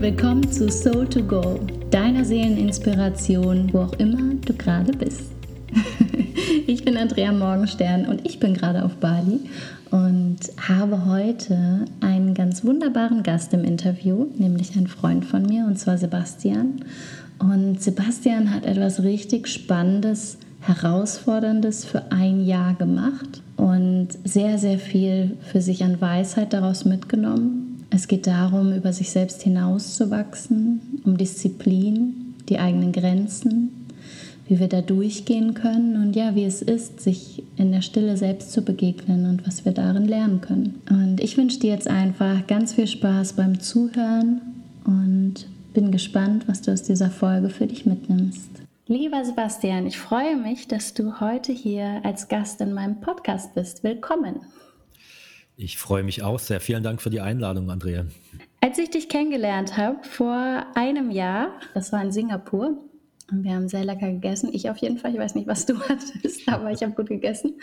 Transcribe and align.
willkommen 0.00 0.50
zu 0.50 0.70
Soul 0.70 1.06
to 1.06 1.22
Go, 1.22 1.60
deiner 1.90 2.24
Seeleninspiration, 2.24 3.70
wo 3.70 3.80
auch 3.80 3.92
immer 3.94 4.34
du 4.46 4.54
gerade 4.54 4.92
bist. 4.92 5.30
ich 6.66 6.86
bin 6.86 6.96
Andrea 6.96 7.30
Morgenstern 7.32 8.06
und 8.06 8.26
ich 8.26 8.40
bin 8.40 8.54
gerade 8.54 8.82
auf 8.82 8.96
Bali 8.96 9.40
und 9.90 10.38
habe 10.56 11.04
heute 11.04 11.84
einen 12.00 12.32
ganz 12.32 12.64
wunderbaren 12.64 13.22
Gast 13.22 13.52
im 13.52 13.62
Interview, 13.62 14.26
nämlich 14.38 14.74
einen 14.74 14.86
Freund 14.86 15.26
von 15.26 15.42
mir, 15.42 15.66
und 15.66 15.78
zwar 15.78 15.98
Sebastian. 15.98 16.82
Und 17.38 17.82
Sebastian 17.82 18.54
hat 18.54 18.64
etwas 18.64 19.02
richtig 19.02 19.48
Spannendes, 19.48 20.38
Herausforderndes 20.62 21.84
für 21.84 22.10
ein 22.10 22.46
Jahr 22.46 22.72
gemacht 22.72 23.42
und 23.58 24.08
sehr, 24.24 24.56
sehr 24.56 24.78
viel 24.78 25.36
für 25.42 25.60
sich 25.60 25.84
an 25.84 26.00
Weisheit 26.00 26.54
daraus 26.54 26.86
mitgenommen. 26.86 27.69
Es 27.90 28.06
geht 28.06 28.26
darum, 28.26 28.72
über 28.72 28.92
sich 28.92 29.10
selbst 29.10 29.42
hinauszuwachsen, 29.42 31.02
um 31.04 31.16
Disziplin, 31.16 32.34
die 32.48 32.58
eigenen 32.58 32.92
Grenzen, 32.92 33.86
wie 34.46 34.60
wir 34.60 34.68
da 34.68 34.80
durchgehen 34.80 35.54
können 35.54 35.96
und 35.96 36.14
ja, 36.14 36.34
wie 36.36 36.44
es 36.44 36.62
ist, 36.62 37.00
sich 37.00 37.42
in 37.56 37.72
der 37.72 37.82
Stille 37.82 38.16
selbst 38.16 38.52
zu 38.52 38.62
begegnen 38.62 39.26
und 39.26 39.46
was 39.46 39.64
wir 39.64 39.72
darin 39.72 40.06
lernen 40.06 40.40
können. 40.40 40.80
Und 40.88 41.20
ich 41.20 41.36
wünsche 41.36 41.58
dir 41.58 41.70
jetzt 41.70 41.88
einfach 41.88 42.46
ganz 42.46 42.74
viel 42.74 42.86
Spaß 42.86 43.34
beim 43.34 43.60
Zuhören 43.60 44.40
und 44.84 45.46
bin 45.74 45.90
gespannt, 45.90 46.46
was 46.46 46.62
du 46.62 46.72
aus 46.72 46.82
dieser 46.82 47.10
Folge 47.10 47.48
für 47.48 47.66
dich 47.66 47.86
mitnimmst. 47.86 48.50
Lieber 48.86 49.24
Sebastian, 49.24 49.86
ich 49.86 49.98
freue 49.98 50.36
mich, 50.36 50.66
dass 50.66 50.94
du 50.94 51.20
heute 51.20 51.52
hier 51.52 52.00
als 52.04 52.26
Gast 52.26 52.60
in 52.60 52.72
meinem 52.72 53.00
Podcast 53.00 53.54
bist. 53.54 53.84
Willkommen. 53.84 54.40
Ich 55.62 55.76
freue 55.76 56.02
mich 56.02 56.22
auch 56.22 56.38
sehr. 56.38 56.58
Vielen 56.58 56.82
Dank 56.82 57.02
für 57.02 57.10
die 57.10 57.20
Einladung, 57.20 57.70
Andrea. 57.70 58.06
Als 58.62 58.78
ich 58.78 58.88
dich 58.88 59.10
kennengelernt 59.10 59.76
habe 59.76 60.02
vor 60.04 60.64
einem 60.74 61.10
Jahr, 61.10 61.50
das 61.74 61.92
war 61.92 62.02
in 62.02 62.12
Singapur, 62.12 62.78
und 63.30 63.44
wir 63.44 63.52
haben 63.52 63.68
sehr 63.68 63.84
lecker 63.84 64.10
gegessen. 64.10 64.48
Ich 64.54 64.70
auf 64.70 64.78
jeden 64.78 64.96
Fall. 64.96 65.12
Ich 65.12 65.18
weiß 65.18 65.34
nicht, 65.34 65.46
was 65.46 65.66
du 65.66 65.78
hattest, 65.88 66.48
aber 66.48 66.70
ich 66.70 66.82
habe 66.82 66.94
gut 66.94 67.08
gegessen. 67.08 67.60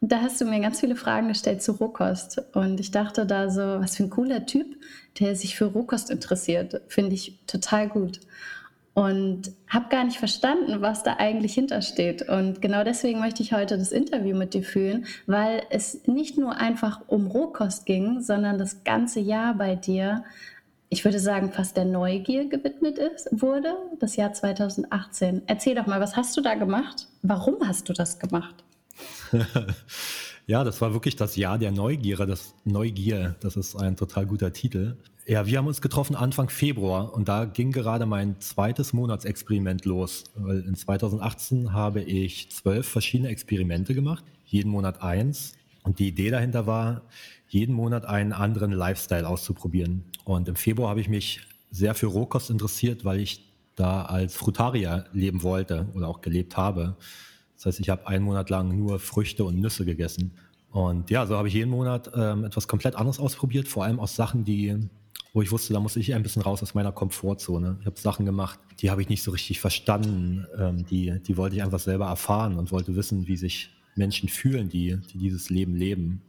Und 0.00 0.10
da 0.10 0.22
hast 0.22 0.40
du 0.40 0.44
mir 0.44 0.58
ganz 0.60 0.80
viele 0.80 0.96
Fragen 0.96 1.28
gestellt 1.28 1.62
zu 1.62 1.72
Rohkost. 1.72 2.42
Und 2.52 2.80
ich 2.80 2.90
dachte 2.90 3.24
da 3.26 3.48
so, 3.48 3.60
was 3.60 3.96
für 3.96 4.02
ein 4.02 4.10
cooler 4.10 4.44
Typ, 4.44 4.66
der 5.20 5.36
sich 5.36 5.54
für 5.54 5.66
Rohkost 5.66 6.10
interessiert. 6.10 6.80
Finde 6.88 7.14
ich 7.14 7.38
total 7.46 7.88
gut. 7.88 8.18
Und 8.92 9.52
habe 9.68 9.88
gar 9.88 10.04
nicht 10.04 10.18
verstanden, 10.18 10.80
was 10.80 11.02
da 11.02 11.16
eigentlich 11.18 11.54
hintersteht. 11.54 12.28
Und 12.28 12.60
genau 12.60 12.82
deswegen 12.84 13.20
möchte 13.20 13.42
ich 13.42 13.52
heute 13.52 13.78
das 13.78 13.92
Interview 13.92 14.36
mit 14.36 14.52
dir 14.52 14.62
führen, 14.62 15.06
weil 15.26 15.62
es 15.70 16.06
nicht 16.06 16.36
nur 16.36 16.56
einfach 16.56 17.00
um 17.06 17.28
Rohkost 17.28 17.86
ging, 17.86 18.20
sondern 18.20 18.58
das 18.58 18.82
ganze 18.84 19.20
Jahr 19.20 19.54
bei 19.54 19.76
dir 19.76 20.24
ich 20.92 21.04
würde 21.04 21.20
sagen, 21.20 21.52
fast 21.52 21.76
der 21.76 21.84
Neugier 21.84 22.48
gewidmet 22.48 22.98
ist, 22.98 23.28
wurde, 23.30 23.76
das 24.00 24.16
Jahr 24.16 24.32
2018. 24.32 25.42
Erzähl 25.46 25.76
doch 25.76 25.86
mal, 25.86 26.00
was 26.00 26.16
hast 26.16 26.36
du 26.36 26.40
da 26.40 26.54
gemacht? 26.54 27.06
Warum 27.22 27.66
hast 27.66 27.88
du 27.88 27.92
das 27.92 28.18
gemacht? 28.18 28.64
Ja, 30.46 30.64
das 30.64 30.80
war 30.80 30.92
wirklich 30.92 31.16
das 31.16 31.36
Jahr 31.36 31.58
der 31.58 31.72
Neugier, 31.72 32.16
das 32.26 32.54
Neugier, 32.64 33.36
das 33.40 33.56
ist 33.56 33.76
ein 33.76 33.96
total 33.96 34.26
guter 34.26 34.52
Titel. 34.52 34.96
Ja, 35.26 35.46
wir 35.46 35.58
haben 35.58 35.66
uns 35.66 35.80
getroffen 35.80 36.16
Anfang 36.16 36.48
Februar 36.48 37.14
und 37.14 37.28
da 37.28 37.44
ging 37.44 37.70
gerade 37.70 38.06
mein 38.06 38.40
zweites 38.40 38.92
Monatsexperiment 38.92 39.84
los. 39.84 40.24
Weil 40.34 40.60
in 40.60 40.74
2018 40.74 41.72
habe 41.72 42.02
ich 42.02 42.50
zwölf 42.50 42.88
verschiedene 42.88 43.28
Experimente 43.28 43.94
gemacht, 43.94 44.24
jeden 44.44 44.70
Monat 44.70 45.02
eins. 45.02 45.52
Und 45.82 45.98
die 45.98 46.08
Idee 46.08 46.30
dahinter 46.30 46.66
war, 46.66 47.02
jeden 47.48 47.74
Monat 47.74 48.06
einen 48.06 48.32
anderen 48.32 48.72
Lifestyle 48.72 49.28
auszuprobieren. 49.28 50.04
Und 50.24 50.48
im 50.48 50.56
Februar 50.56 50.90
habe 50.90 51.00
ich 51.00 51.08
mich 51.08 51.40
sehr 51.70 51.94
für 51.94 52.06
Rohkost 52.06 52.50
interessiert, 52.50 53.04
weil 53.04 53.20
ich 53.20 53.44
da 53.76 54.02
als 54.02 54.34
Frutarier 54.34 55.06
leben 55.12 55.42
wollte 55.42 55.86
oder 55.94 56.08
auch 56.08 56.20
gelebt 56.20 56.56
habe. 56.56 56.96
Das 57.60 57.66
heißt, 57.66 57.80
ich 57.80 57.90
habe 57.90 58.06
einen 58.06 58.24
Monat 58.24 58.48
lang 58.48 58.74
nur 58.74 58.98
Früchte 58.98 59.44
und 59.44 59.60
Nüsse 59.60 59.84
gegessen. 59.84 60.32
Und 60.70 61.10
ja, 61.10 61.26
so 61.26 61.36
habe 61.36 61.48
ich 61.48 61.54
jeden 61.54 61.70
Monat 61.70 62.10
ähm, 62.16 62.44
etwas 62.44 62.66
komplett 62.66 62.96
anderes 62.96 63.20
ausprobiert, 63.20 63.68
vor 63.68 63.84
allem 63.84 64.00
aus 64.00 64.16
Sachen, 64.16 64.46
die, 64.46 64.88
wo 65.34 65.42
ich 65.42 65.52
wusste, 65.52 65.74
da 65.74 65.80
muss 65.80 65.94
ich 65.96 66.14
ein 66.14 66.22
bisschen 66.22 66.40
raus 66.40 66.62
aus 66.62 66.72
meiner 66.72 66.90
Komfortzone. 66.90 67.76
Ich 67.80 67.86
habe 67.86 68.00
Sachen 68.00 68.24
gemacht, 68.24 68.58
die 68.78 68.90
habe 68.90 69.02
ich 69.02 69.10
nicht 69.10 69.22
so 69.22 69.30
richtig 69.30 69.60
verstanden. 69.60 70.46
Ähm, 70.58 70.86
die, 70.86 71.20
die 71.20 71.36
wollte 71.36 71.56
ich 71.56 71.62
einfach 71.62 71.80
selber 71.80 72.06
erfahren 72.06 72.56
und 72.56 72.72
wollte 72.72 72.96
wissen, 72.96 73.26
wie 73.26 73.36
sich 73.36 73.70
Menschen 73.94 74.30
fühlen, 74.30 74.70
die, 74.70 74.96
die 75.12 75.18
dieses 75.18 75.50
Leben 75.50 75.74
leben. 75.74 76.22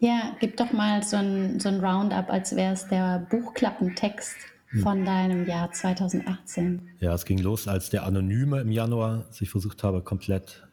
Ja, 0.00 0.36
gib 0.38 0.58
doch 0.58 0.72
mal 0.74 1.02
so 1.02 1.16
ein, 1.16 1.60
so 1.60 1.70
ein 1.70 1.80
Roundup, 1.80 2.28
als 2.28 2.54
wäre 2.54 2.74
es 2.74 2.86
der 2.88 3.26
Buchklappentext. 3.30 4.36
Von 4.82 5.04
deinem 5.04 5.46
Jahr 5.46 5.72
2018. 5.72 6.82
Ja, 7.00 7.14
es 7.14 7.24
ging 7.24 7.38
los, 7.38 7.68
als 7.68 7.90
der 7.90 8.04
Anonyme 8.04 8.60
im 8.60 8.70
Januar 8.70 9.24
sich 9.30 9.50
versucht 9.50 9.82
habe, 9.82 10.02
komplett 10.02 10.66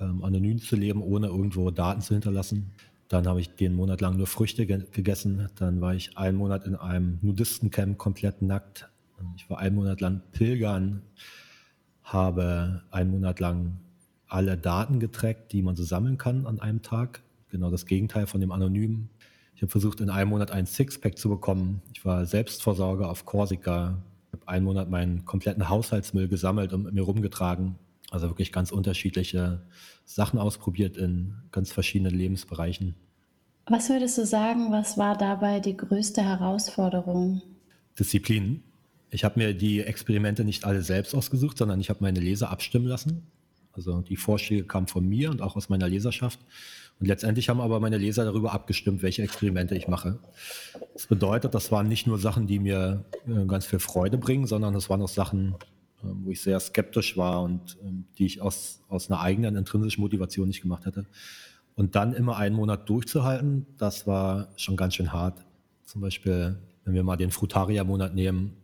ähm, 0.00 0.24
anonym 0.24 0.58
zu 0.58 0.76
leben, 0.76 1.02
ohne 1.02 1.28
irgendwo 1.28 1.70
Daten 1.70 2.00
zu 2.00 2.14
hinterlassen. 2.14 2.72
Dann 3.08 3.26
habe 3.26 3.40
ich 3.40 3.54
den 3.54 3.74
Monat 3.74 4.00
lang 4.00 4.16
nur 4.16 4.26
Früchte 4.26 4.66
ge 4.66 4.84
gegessen. 4.90 5.48
Dann 5.56 5.80
war 5.80 5.94
ich 5.94 6.18
einen 6.18 6.36
Monat 6.38 6.66
in 6.66 6.74
einem 6.74 7.18
Nudistencamp 7.22 7.98
komplett 7.98 8.42
nackt. 8.42 8.88
Ich 9.36 9.48
war 9.48 9.58
einen 9.58 9.76
Monat 9.76 10.00
lang 10.00 10.22
pilgern, 10.32 11.02
habe 12.02 12.82
einen 12.90 13.10
Monat 13.12 13.40
lang 13.40 13.78
alle 14.28 14.56
Daten 14.56 14.98
getrackt, 14.98 15.52
die 15.52 15.62
man 15.62 15.76
so 15.76 15.84
sammeln 15.84 16.18
kann 16.18 16.46
an 16.46 16.60
einem 16.60 16.82
Tag 16.82 17.22
genau 17.48 17.70
das 17.70 17.86
Gegenteil 17.86 18.26
von 18.26 18.40
dem 18.40 18.52
Anonymen. 18.52 19.08
Ich 19.56 19.62
habe 19.62 19.70
versucht, 19.70 20.02
in 20.02 20.10
einem 20.10 20.30
Monat 20.30 20.50
ein 20.50 20.66
Sixpack 20.66 21.16
zu 21.16 21.30
bekommen. 21.30 21.80
Ich 21.94 22.04
war 22.04 22.26
Selbstversorger 22.26 23.08
auf 23.08 23.24
Korsika. 23.24 23.96
Ich 24.28 24.38
habe 24.38 24.48
einen 24.48 24.66
Monat 24.66 24.90
meinen 24.90 25.24
kompletten 25.24 25.70
Haushaltsmüll 25.70 26.28
gesammelt 26.28 26.74
und 26.74 26.82
mit 26.82 26.92
mir 26.92 27.00
rumgetragen. 27.00 27.76
Also 28.10 28.28
wirklich 28.28 28.52
ganz 28.52 28.70
unterschiedliche 28.70 29.62
Sachen 30.04 30.38
ausprobiert 30.38 30.98
in 30.98 31.36
ganz 31.52 31.72
verschiedenen 31.72 32.14
Lebensbereichen. 32.14 32.96
Was 33.66 33.88
würdest 33.88 34.18
du 34.18 34.26
sagen, 34.26 34.72
was 34.72 34.98
war 34.98 35.16
dabei 35.16 35.58
die 35.60 35.76
größte 35.76 36.22
Herausforderung? 36.22 37.40
Disziplin. 37.98 38.62
Ich 39.08 39.24
habe 39.24 39.40
mir 39.40 39.54
die 39.54 39.80
Experimente 39.80 40.44
nicht 40.44 40.66
alle 40.66 40.82
selbst 40.82 41.14
ausgesucht, 41.14 41.56
sondern 41.56 41.80
ich 41.80 41.88
habe 41.88 42.00
meine 42.02 42.20
Leser 42.20 42.50
abstimmen 42.50 42.86
lassen. 42.86 43.26
Also 43.72 44.02
die 44.02 44.16
Vorschläge 44.16 44.64
kamen 44.64 44.86
von 44.86 45.08
mir 45.08 45.30
und 45.30 45.40
auch 45.40 45.56
aus 45.56 45.70
meiner 45.70 45.88
Leserschaft. 45.88 46.40
Und 46.98 47.06
letztendlich 47.06 47.48
haben 47.48 47.60
aber 47.60 47.78
meine 47.78 47.98
Leser 47.98 48.24
darüber 48.24 48.52
abgestimmt, 48.52 49.02
welche 49.02 49.22
Experimente 49.22 49.74
ich 49.74 49.86
mache. 49.86 50.18
Das 50.94 51.06
bedeutet, 51.06 51.54
das 51.54 51.70
waren 51.70 51.88
nicht 51.88 52.06
nur 52.06 52.18
Sachen, 52.18 52.46
die 52.46 52.58
mir 52.58 53.04
äh, 53.26 53.44
ganz 53.46 53.66
viel 53.66 53.80
Freude 53.80 54.16
bringen, 54.16 54.46
sondern 54.46 54.72
das 54.72 54.88
waren 54.88 55.02
auch 55.02 55.08
Sachen, 55.08 55.56
äh, 56.02 56.06
wo 56.06 56.30
ich 56.30 56.40
sehr 56.40 56.58
skeptisch 56.58 57.16
war 57.16 57.42
und 57.42 57.76
äh, 57.82 57.92
die 58.16 58.24
ich 58.24 58.40
aus, 58.40 58.80
aus 58.88 59.10
einer 59.10 59.20
eigenen 59.20 59.56
intrinsischen 59.56 60.00
Motivation 60.00 60.48
nicht 60.48 60.62
gemacht 60.62 60.86
hätte. 60.86 61.04
Und 61.74 61.94
dann 61.94 62.14
immer 62.14 62.38
einen 62.38 62.56
Monat 62.56 62.88
durchzuhalten, 62.88 63.66
das 63.76 64.06
war 64.06 64.48
schon 64.56 64.76
ganz 64.76 64.94
schön 64.94 65.12
hart. 65.12 65.44
Zum 65.84 66.00
Beispiel, 66.00 66.56
wenn 66.84 66.94
wir 66.94 67.02
mal 67.02 67.16
den 67.16 67.30
Frutaria-Monat 67.30 68.14
nehmen, 68.14 68.54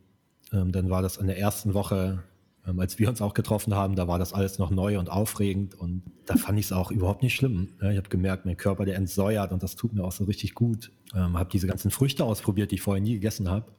ähm, 0.51 0.71
dann 0.71 0.89
war 0.89 1.03
das 1.03 1.17
in 1.17 1.27
der 1.27 1.37
ersten 1.37 1.75
Woche 1.75 2.23
ähm, 2.65 2.79
als 2.79 2.97
wir 2.99 3.09
uns 3.09 3.21
auch 3.21 3.33
getroffen 3.33 3.75
haben, 3.75 3.95
da 3.95 4.07
war 4.07 4.19
das 4.19 4.33
alles 4.33 4.59
noch 4.59 4.71
neu 4.71 4.97
und 4.97 5.09
aufregend 5.09 5.75
und 5.75 6.03
da 6.25 6.35
fand 6.35 6.59
ich 6.59 6.67
es 6.67 6.71
auch 6.71 6.91
überhaupt 6.91 7.23
nicht 7.23 7.35
schlimm. 7.35 7.69
Ja, 7.81 7.91
ich 7.91 7.97
habe 7.97 8.09
gemerkt, 8.09 8.45
mein 8.45 8.57
Körper, 8.57 8.85
der 8.85 8.95
entsäuert 8.95 9.51
und 9.51 9.63
das 9.63 9.75
tut 9.75 9.93
mir 9.93 10.03
auch 10.03 10.11
so 10.11 10.23
richtig 10.23 10.53
gut. 10.53 10.91
Ähm, 11.13 11.37
habe 11.37 11.49
diese 11.51 11.67
ganzen 11.67 11.91
Früchte 11.91 12.23
ausprobiert, 12.23 12.71
die 12.71 12.75
ich 12.75 12.81
vorher 12.81 13.01
nie 13.01 13.13
gegessen 13.13 13.49
habe. 13.49 13.71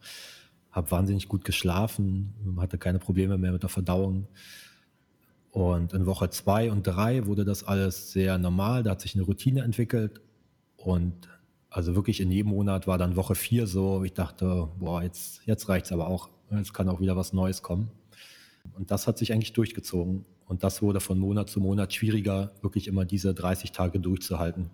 Habe 0.70 0.90
wahnsinnig 0.90 1.28
gut 1.28 1.44
geschlafen, 1.44 2.34
hatte 2.58 2.78
keine 2.78 2.98
Probleme 2.98 3.38
mehr 3.38 3.52
mit 3.52 3.62
der 3.62 3.70
Verdauung. 3.70 4.26
Und 5.50 5.92
in 5.92 6.04
Woche 6.04 6.30
zwei 6.30 6.70
und 6.72 6.82
drei 6.84 7.26
wurde 7.26 7.44
das 7.44 7.62
alles 7.62 8.10
sehr 8.10 8.38
normal. 8.38 8.82
Da 8.82 8.90
hat 8.90 9.00
sich 9.00 9.14
eine 9.14 9.22
Routine 9.22 9.62
entwickelt. 9.62 10.20
Und 10.76 11.28
also 11.70 11.94
wirklich 11.94 12.20
in 12.20 12.32
jedem 12.32 12.50
Monat 12.50 12.88
war 12.88 12.98
dann 12.98 13.14
Woche 13.14 13.36
vier 13.36 13.68
so, 13.68 14.02
ich 14.02 14.14
dachte, 14.14 14.68
boah, 14.78 15.02
jetzt, 15.02 15.42
jetzt 15.46 15.68
reicht 15.68 15.86
es 15.86 15.92
aber 15.92 16.08
auch. 16.08 16.28
Jetzt 16.50 16.74
kann 16.74 16.88
auch 16.88 17.00
wieder 17.00 17.16
was 17.16 17.32
Neues 17.32 17.62
kommen. 17.62 17.90
Und 18.72 18.90
das 18.90 19.06
hat 19.06 19.18
sich 19.18 19.32
eigentlich 19.32 19.52
durchgezogen. 19.52 20.24
Und 20.46 20.64
das 20.64 20.82
wurde 20.82 21.00
von 21.00 21.18
Monat 21.18 21.48
zu 21.48 21.60
Monat 21.60 21.92
schwieriger, 21.92 22.52
wirklich 22.62 22.86
immer 22.86 23.04
diese 23.04 23.34
30 23.34 23.72
Tage 23.72 24.00
durchzuhalten. 24.00 24.70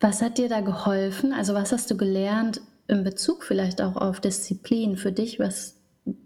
Was 0.00 0.22
hat 0.22 0.38
dir 0.38 0.48
da 0.48 0.60
geholfen? 0.60 1.32
Also 1.32 1.54
was 1.54 1.72
hast 1.72 1.90
du 1.90 1.96
gelernt 1.96 2.60
in 2.88 3.04
Bezug 3.04 3.44
vielleicht 3.44 3.80
auch 3.80 3.96
auf 3.96 4.20
Disziplin 4.20 4.96
für 4.96 5.12
dich, 5.12 5.38
was, 5.38 5.76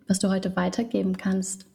was 0.08 0.18
du 0.18 0.30
heute 0.30 0.56
weitergeben 0.56 1.16
kannst? 1.16 1.66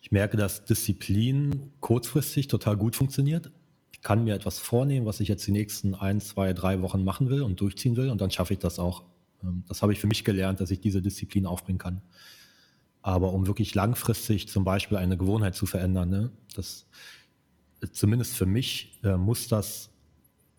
Ich 0.00 0.12
merke, 0.12 0.36
dass 0.36 0.64
Disziplin 0.64 1.72
kurzfristig 1.80 2.46
total 2.46 2.76
gut 2.76 2.94
funktioniert. 2.94 3.50
Ich 3.90 4.00
kann 4.00 4.22
mir 4.22 4.34
etwas 4.36 4.60
vornehmen, 4.60 5.06
was 5.06 5.18
ich 5.18 5.26
jetzt 5.26 5.44
die 5.46 5.52
nächsten 5.52 5.96
ein, 5.96 6.20
zwei, 6.20 6.52
drei 6.52 6.80
Wochen 6.82 7.02
machen 7.02 7.30
will 7.30 7.42
und 7.42 7.60
durchziehen 7.60 7.96
will 7.96 8.10
und 8.10 8.20
dann 8.20 8.30
schaffe 8.30 8.52
ich 8.52 8.60
das 8.60 8.78
auch. 8.78 9.02
Ähm, 9.42 9.64
das 9.66 9.82
habe 9.82 9.92
ich 9.92 9.98
für 9.98 10.06
mich 10.06 10.24
gelernt, 10.24 10.60
dass 10.60 10.70
ich 10.70 10.80
diese 10.80 11.02
Disziplin 11.02 11.46
aufbringen 11.46 11.78
kann. 11.78 12.02
Aber 13.02 13.32
um 13.32 13.46
wirklich 13.46 13.74
langfristig 13.74 14.48
zum 14.48 14.64
Beispiel 14.64 14.96
eine 14.96 15.16
Gewohnheit 15.16 15.54
zu 15.54 15.66
verändern, 15.66 16.10
ne, 16.10 16.30
das, 16.54 16.86
zumindest 17.92 18.34
für 18.36 18.46
mich 18.46 18.98
äh, 19.04 19.16
muss 19.16 19.48
das 19.48 19.90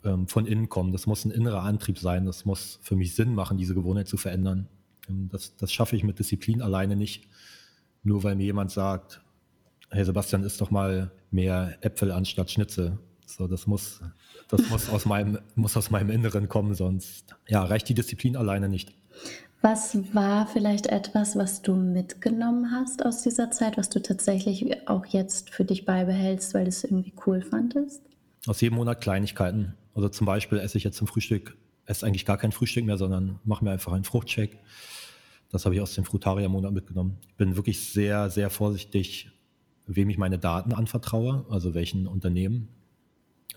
ähm, 0.04 0.28
von 0.28 0.46
innen 0.46 0.70
kommen. 0.70 0.92
Das 0.92 1.06
muss 1.06 1.26
ein 1.26 1.32
innerer 1.32 1.64
Antrieb 1.64 2.00
sein. 2.00 2.26
Das 2.26 2.46
muss 2.46 2.80
für 2.82 2.96
mich 2.96 3.16
Sinn 3.16 3.36
machen, 3.36 3.58
diese 3.58 3.76
Gewohnheit 3.76 4.08
zu 4.08 4.18
verändern. 4.18 4.68
Ähm, 5.10 5.30
das, 5.32 5.56
das 5.58 5.72
schaffe 5.74 5.96
ich 5.96 6.04
mit 6.04 6.20
Disziplin 6.20 6.62
alleine 6.62 6.96
nicht. 6.96 7.28
Nur 8.04 8.24
weil 8.24 8.36
mir 8.36 8.46
jemand 8.46 8.72
sagt, 8.72 9.22
hey 9.90 10.06
Sebastian, 10.06 10.44
isst 10.44 10.62
doch 10.62 10.72
mal 10.72 11.12
mehr 11.32 11.78
Äpfel 11.82 12.12
anstatt 12.12 12.52
Schnitzel. 12.52 12.98
So, 13.26 13.48
das 13.48 13.68
muss, 13.68 14.02
das 14.48 14.70
muss 14.70 14.90
aus 14.90 15.06
meinem, 15.06 15.40
muss 15.56 15.78
aus 15.78 15.92
meinem 15.92 16.10
Inneren 16.10 16.48
kommen, 16.48 16.74
sonst 16.74 17.36
ja, 17.48 17.64
reicht 17.64 17.90
die 17.90 17.94
Disziplin 17.94 18.36
alleine 18.36 18.70
nicht. 18.70 18.94
Was 19.62 19.98
war 20.14 20.48
vielleicht 20.48 20.88
etwas, 20.88 21.36
was 21.36 21.62
du 21.62 21.76
mitgenommen 21.76 22.72
hast 22.72 23.06
aus 23.06 23.24
dieser 23.24 23.52
Zeit, 23.52 23.78
was 23.78 23.90
du 23.90 24.02
tatsächlich 24.02 24.88
auch 24.88 25.06
jetzt 25.06 25.50
für 25.50 25.66
dich 25.66 25.84
beibehältst, 25.84 26.54
weil 26.54 26.64
du 26.64 26.70
es 26.70 26.86
irgendwie 26.86 27.14
cool 27.26 27.42
fandest? 27.42 28.02
Aus 28.48 28.62
jedem 28.62 28.78
Monat 28.78 29.02
Kleinigkeiten. 29.02 29.74
Also 29.94 30.08
zum 30.08 30.26
Beispiel 30.26 30.60
esse 30.60 30.78
ich 30.78 30.86
jetzt 30.86 30.96
zum 30.96 31.08
Frühstück, 31.08 31.58
esse 31.86 32.06
eigentlich 32.06 32.26
gar 32.26 32.38
kein 32.38 32.54
Frühstück 32.54 32.86
mehr, 32.86 32.98
sondern 32.98 33.40
mache 33.44 33.66
mir 33.66 33.72
einfach 33.72 33.92
einen 33.92 34.06
Fruchtshake. 34.06 34.58
Das 35.52 35.66
habe 35.66 35.76
ich 35.76 35.82
aus 35.82 35.94
dem 35.94 36.06
Frutaria-Monat 36.06 36.72
mitgenommen. 36.72 37.18
Ich 37.28 37.36
bin 37.36 37.58
wirklich 37.58 37.92
sehr, 37.92 38.30
sehr 38.30 38.50
vorsichtig, 38.50 39.30
wem 39.88 40.10
ich 40.10 40.18
meine 40.18 40.40
Daten 40.40 40.72
anvertraue, 40.72 41.46
also 41.50 41.74
welchen 41.74 42.08
Unternehmen. 42.08 42.70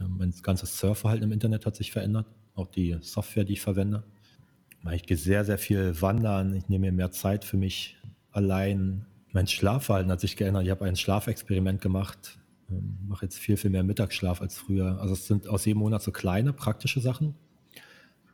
Ähm, 0.01 0.17
mein 0.19 0.35
ganzes 0.43 0.79
Surfverhalten 0.79 1.25
im 1.25 1.33
Internet 1.33 1.65
hat 1.65 1.77
sich 1.77 1.93
verändert, 1.93 2.27
auch 2.57 2.67
die 2.67 2.97
Software, 3.03 3.45
die 3.45 3.53
ich 3.53 3.61
verwende. 3.61 4.03
Ich 4.91 5.05
gehe 5.05 5.17
sehr, 5.17 5.45
sehr 5.45 5.59
viel 5.59 6.01
wandern. 6.03 6.55
Ich 6.55 6.69
nehme 6.69 6.87
mir 6.87 6.93
mehr 6.93 7.13
Zeit 7.13 7.45
für 7.45 7.57
mich 7.57 7.97
allein. 8.33 9.07
Mein 9.33 9.47
Schlafverhalten 9.47 10.11
hat 10.11 10.21
sich 10.21 10.37
geändert. 10.37 10.65
Ich 10.65 10.71
habe 10.71 10.85
ein 10.85 10.97
Schlafexperiment 10.97 11.81
gemacht. 11.81 12.39
Ähm, 12.69 12.99
mache 13.07 13.27
jetzt 13.27 13.39
viel, 13.39 13.57
viel 13.57 13.71
mehr 13.71 13.85
Mittagsschlaf 13.85 14.41
als 14.41 14.59
früher. 14.59 15.01
Also 15.01 15.15
es 15.15 15.27
sind 15.27 15.47
aus 15.47 15.65
jedem 15.65 15.79
Monat 15.81 16.03
so 16.03 16.11
kleine, 16.11 16.53
praktische 16.53 17.01
Sachen. 17.01 17.35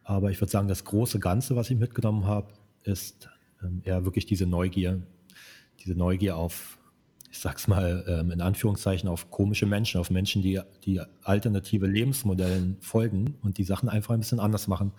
Aber 0.05 0.31
ich 0.31 0.41
würde 0.41 0.51
sagen, 0.51 0.69
das 0.69 0.85
große 0.85 1.21
Ganze, 1.21 1.55
was 1.55 1.69
ich 1.69 1.77
mitgenommen 1.77 2.25
habe, 2.25 2.49
ist 2.83 3.29
ähm, 3.63 3.83
eher 3.85 4.07
wirklich 4.07 4.25
diese 4.25 4.47
Neugier. 4.47 5.03
Diese 5.85 5.95
Neugier 5.95 6.37
auf, 6.37 6.79
ich 7.31 7.39
sag's 7.39 7.69
mal 7.69 8.05
ähm, 8.09 8.31
in 8.31 8.41
Anführungszeichen, 8.41 9.07
auf 9.09 9.31
komische 9.31 9.67
Menschen, 9.67 10.01
auf 10.01 10.09
Menschen, 10.11 10.41
die, 10.41 10.61
die 10.85 11.01
alternative 11.23 11.87
Lebensmodellen 11.87 12.79
folgen 12.81 13.37
und 13.43 13.59
die 13.59 13.65
Sachen 13.65 13.91
einfach 13.91 14.15
ein 14.15 14.21
bisschen 14.21 14.41
anders 14.41 14.67
machen. 14.67 14.93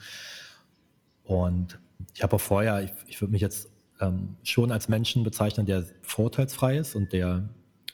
Und 1.30 1.78
ich 2.16 2.24
habe 2.24 2.38
auch 2.38 2.42
vorher, 2.42 2.82
ich, 2.82 2.92
ich 3.06 3.22
würde 3.22 3.32
mich 3.32 3.42
jetzt 3.42 3.70
ähm, 4.02 4.36
schon 4.42 4.72
als 4.72 4.90
Menschen 4.90 5.24
bezeichnen, 5.24 5.68
der 5.68 5.86
vorteilsfrei 6.02 6.80
ist 6.80 6.96
und 6.96 7.14
der, 7.14 7.48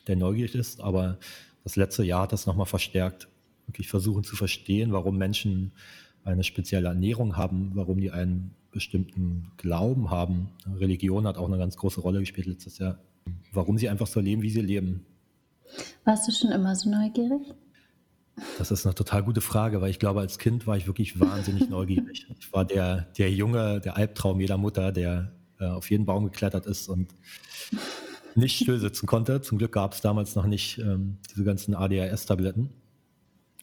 der 0.08 0.16
neugierig 0.16 0.56
ist, 0.56 0.80
aber 0.80 1.18
das 1.66 1.76
letzte 1.76 2.06
Jahr 2.06 2.22
hat 2.22 2.32
das 2.32 2.46
nochmal 2.46 2.66
verstärkt. 2.66 3.28
Wirklich 3.68 3.90
versuchen 3.90 4.24
zu 4.24 4.38
verstehen, 4.38 4.94
warum 4.94 5.18
Menschen 5.18 5.74
eine 6.24 6.46
spezielle 6.46 6.88
Ernährung 6.88 7.36
haben, 7.36 7.72
warum 7.74 8.00
die 8.00 8.12
einen 8.12 8.56
bestimmten 8.72 9.52
Glauben 9.58 10.10
haben. 10.10 10.52
Religion 10.74 11.28
hat 11.28 11.38
auch 11.38 11.48
eine 11.48 11.58
ganz 11.58 11.76
große 11.76 12.00
Rolle 12.00 12.22
gespielt 12.22 12.48
letztes 12.48 12.78
Jahr. 12.78 13.00
Warum 13.52 13.78
sie 13.78 13.90
einfach 13.90 14.08
so 14.08 14.22
leben, 14.22 14.44
wie 14.44 14.50
sie 14.50 14.62
leben. 14.62 15.06
Warst 16.06 16.26
du 16.30 16.32
schon 16.32 16.52
immer 16.52 16.74
so 16.78 16.90
neugierig? 16.90 17.54
Das 18.58 18.72
ist 18.72 18.86
eine 18.86 18.96
total 18.96 19.24
gute 19.24 19.42
Frage, 19.42 19.82
weil 19.82 19.90
ich 19.90 20.00
glaube, 20.00 20.20
als 20.20 20.38
Kind 20.38 20.68
war 20.68 20.76
ich 20.76 20.88
wirklich 20.88 21.20
wahnsinnig 21.20 21.70
neugierig. 21.70 22.28
Ich 22.40 22.52
war 22.54 22.66
der, 22.66 23.08
der 23.18 23.32
Junge, 23.32 23.80
der 23.80 23.98
Albtraum 23.98 24.40
jeder 24.40 24.58
Mutter, 24.58 24.92
der 24.92 25.32
äh, 25.60 25.66
auf 25.66 25.90
jeden 25.90 26.06
Baum 26.06 26.26
geklettert 26.26 26.66
ist 26.66 26.90
und 26.90 27.14
nicht 28.36 28.58
still 28.58 28.80
sitzen 28.80 29.08
konnte. 29.08 29.42
Zum 29.42 29.58
Glück 29.58 29.72
gab 29.72 29.94
es 29.94 30.02
damals 30.02 30.36
noch 30.36 30.46
nicht 30.46 30.78
ähm, 30.80 31.18
diese 31.32 31.44
ganzen 31.44 31.76
ADHS-Tabletten. 31.76 32.70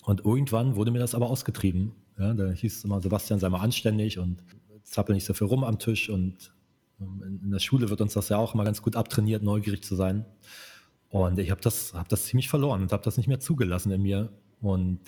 Und 0.05 0.25
irgendwann 0.25 0.77
wurde 0.77 0.91
mir 0.91 0.99
das 0.99 1.15
aber 1.15 1.29
ausgetrieben. 1.29 1.93
Ja, 2.19 2.35
da 2.35 2.51
hieß 2.51 2.79
es 2.79 2.85
immer, 2.85 3.01
Sebastian, 3.01 3.39
sei 3.39 3.49
mal 3.49 3.61
anständig 3.61 4.19
und 4.19 4.43
zappel 4.83 5.15
nicht 5.15 5.25
so 5.25 5.35
viel 5.35 5.47
rum 5.47 5.65
am 5.65 5.79
Tisch. 5.79 6.09
Und 6.09 6.53
ähm, 7.01 7.41
in, 7.45 7.51
der 7.51 7.61
Schule 7.61 7.91
wird 7.91 8.01
uns 8.01 8.15
das 8.15 8.29
ja 8.29 8.39
auch 8.39 8.55
immer 8.55 8.65
ganz 8.65 8.83
gut 8.83 8.97
abtrainiert, 8.97 9.43
neugierig 9.43 9.85
zu 9.85 9.95
sein. 9.95 10.25
Und 11.11 11.39
ich 11.39 11.51
habe 11.51 11.61
das, 11.61 11.93
hab 11.93 12.09
das 12.09 12.25
ziemlich 12.25 12.49
verloren 12.49 12.83
und 12.83 12.93
habe 12.93 13.05
das 13.05 13.19
nicht 13.19 13.27
mehr 13.27 13.41
zugelassen 13.41 13.93
in 13.93 14.03
mir. 14.03 14.31
Und 14.63 15.01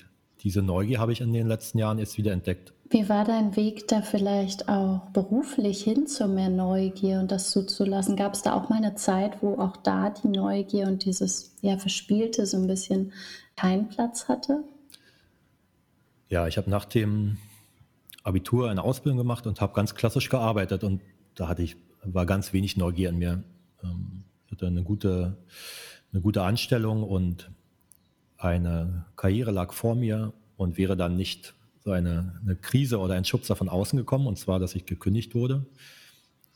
diese 0.43 0.61
Neugier 0.61 0.99
habe 0.99 1.13
ich 1.13 1.23
in 1.23 1.33
den 1.33 1.49
letzten 1.49 1.79
Jahren 1.79 1.99
jetzt 1.99 2.19
wieder 2.19 2.33
entdeckt. 2.33 2.75
Wie 2.91 3.09
war 3.09 3.25
dein 3.25 3.57
Weg 3.57 3.89
da 3.89 4.03
vielleicht 4.03 4.69
auch 4.69 5.01
beruflich 5.13 5.83
hin 5.83 6.07
zu 6.07 6.29
mehr 6.29 6.51
Neugier 6.51 7.19
und 7.21 7.33
das 7.33 7.51
zuzulassen? 7.51 8.15
Gab 8.15 8.35
es 8.35 8.43
da 8.43 8.53
auch 8.53 8.69
mal 8.69 8.77
eine 8.77 8.95
Zeit, 8.95 9.43
wo 9.43 9.59
auch 9.59 9.77
da 9.79 10.11
die 10.11 10.29
Neugier 10.29 10.87
und 10.87 11.05
dieses 11.05 11.57
ja, 11.63 11.79
Verspielte 11.79 12.45
so 12.45 12.59
ein 12.59 12.67
bisschen 12.67 13.13
keinen 13.57 13.89
Platz 13.89 14.29
hatte? 14.29 14.65
Ja, 16.29 16.47
ich 16.47 16.59
habe 16.59 16.69
nach 16.69 16.85
dem 16.85 17.39
Abitur 18.23 18.71
eine 18.71 18.83
Ausbildung 18.83 19.19
gemacht 19.19 19.47
und 19.47 19.61
habe 19.61 19.73
ganz 19.73 19.95
klassisch 19.95 20.29
gearbeitet 20.29 20.85
und 20.85 21.01
da 21.35 21.49
hatte 21.49 21.63
ich, 21.63 21.77
war 22.03 22.27
ganz 22.27 22.53
wenig 22.53 22.77
Neugier 22.77 23.09
in 23.09 23.19
mir. 23.19 23.43
Ähm, 23.83 24.25
ich 24.47 24.53
hatte 24.53 24.67
eine 24.67 24.83
gute, 24.83 25.39
eine 26.13 26.21
gute 26.21 26.43
Anstellung 26.43 27.03
und 27.03 27.51
eine 28.39 29.07
Karriere 29.17 29.51
lag 29.51 29.73
vor 29.73 29.95
mir 29.95 30.33
und 30.57 30.79
wäre 30.79 30.97
dann 30.97 31.17
nicht 31.17 31.55
so 31.85 31.91
eine, 31.93 32.41
eine 32.43 32.57
Krise 32.57 32.99
oder 32.99 33.15
ein 33.15 33.25
Schubser 33.25 33.57
von 33.57 33.69
außen 33.69 33.99
gekommen, 33.99 34.27
und 34.27 34.39
zwar, 34.39 34.59
dass 34.59 34.75
ich 34.75 34.87
gekündigt 34.87 35.35
wurde 35.35 35.67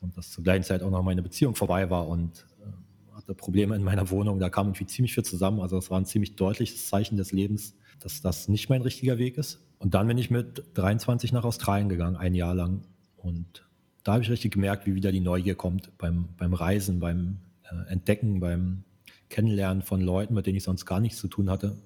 und 0.00 0.16
dass 0.16 0.30
zur 0.30 0.44
gleichen 0.44 0.64
Zeit 0.64 0.82
auch 0.82 0.90
noch 0.90 1.02
meine 1.02 1.22
Beziehung 1.22 1.54
vorbei 1.54 1.90
war 1.90 2.08
und 2.08 2.46
äh, 2.60 3.16
hatte 3.16 3.34
Probleme 3.34 3.76
in 3.76 3.82
meiner 3.82 4.10
Wohnung. 4.10 4.38
Da 4.38 4.48
kam 4.48 4.68
irgendwie 4.68 4.86
ziemlich 4.86 5.14
viel 5.14 5.24
zusammen. 5.24 5.60
Also 5.60 5.76
es 5.76 5.90
war 5.90 6.00
ein 6.00 6.06
ziemlich 6.06 6.36
deutliches 6.36 6.88
Zeichen 6.88 7.16
des 7.16 7.32
Lebens, 7.32 7.74
dass 8.00 8.22
das 8.22 8.48
nicht 8.48 8.68
mein 8.68 8.82
richtiger 8.82 9.18
Weg 9.18 9.36
ist. 9.38 9.60
Und 9.78 9.94
dann 9.94 10.06
bin 10.06 10.18
ich 10.18 10.30
mit 10.30 10.64
23 10.74 11.32
nach 11.32 11.44
Australien 11.44 11.88
gegangen, 11.88 12.16
ein 12.16 12.34
Jahr 12.34 12.54
lang. 12.54 12.82
Und 13.16 13.66
da 14.04 14.14
habe 14.14 14.22
ich 14.22 14.30
richtig 14.30 14.52
gemerkt, 14.52 14.86
wie 14.86 14.94
wieder 14.94 15.12
die 15.12 15.20
Neugier 15.20 15.54
kommt 15.54 15.96
beim, 15.98 16.28
beim 16.36 16.54
Reisen, 16.54 17.00
beim 17.00 17.38
äh, 17.64 17.92
Entdecken, 17.92 18.40
beim 18.40 18.84
Kennenlernen 19.28 19.82
von 19.82 20.00
Leuten, 20.00 20.34
mit 20.34 20.46
denen 20.46 20.56
ich 20.56 20.64
sonst 20.64 20.86
gar 20.86 21.00
nichts 21.00 21.18
zu 21.18 21.28
tun 21.28 21.50
hatte. 21.50 21.76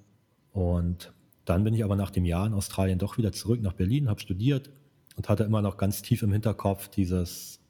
Und 0.53 1.13
dann 1.45 1.65
bin 1.65 1.75
ich 1.75 1.85
aber 1.85 1.97
nach 1.97 2.11
dem 2.11 2.25
Jahr 2.25 2.47
in 2.47 2.55
Australien 2.55 2.99
doch 2.99 3.19
wieder 3.19 3.33
zurück 3.33 3.61
nach 3.63 3.73
Berlin, 3.73 4.09
habe 4.09 4.21
studiert 4.21 4.71
und 5.17 5.29
hatte 5.29 5.45
immer 5.45 5.63
noch 5.63 5.77
ganz 5.77 6.03
tief 6.03 6.23
im 6.23 6.33
Hinterkopf 6.33 6.89
dieses, 6.89 7.61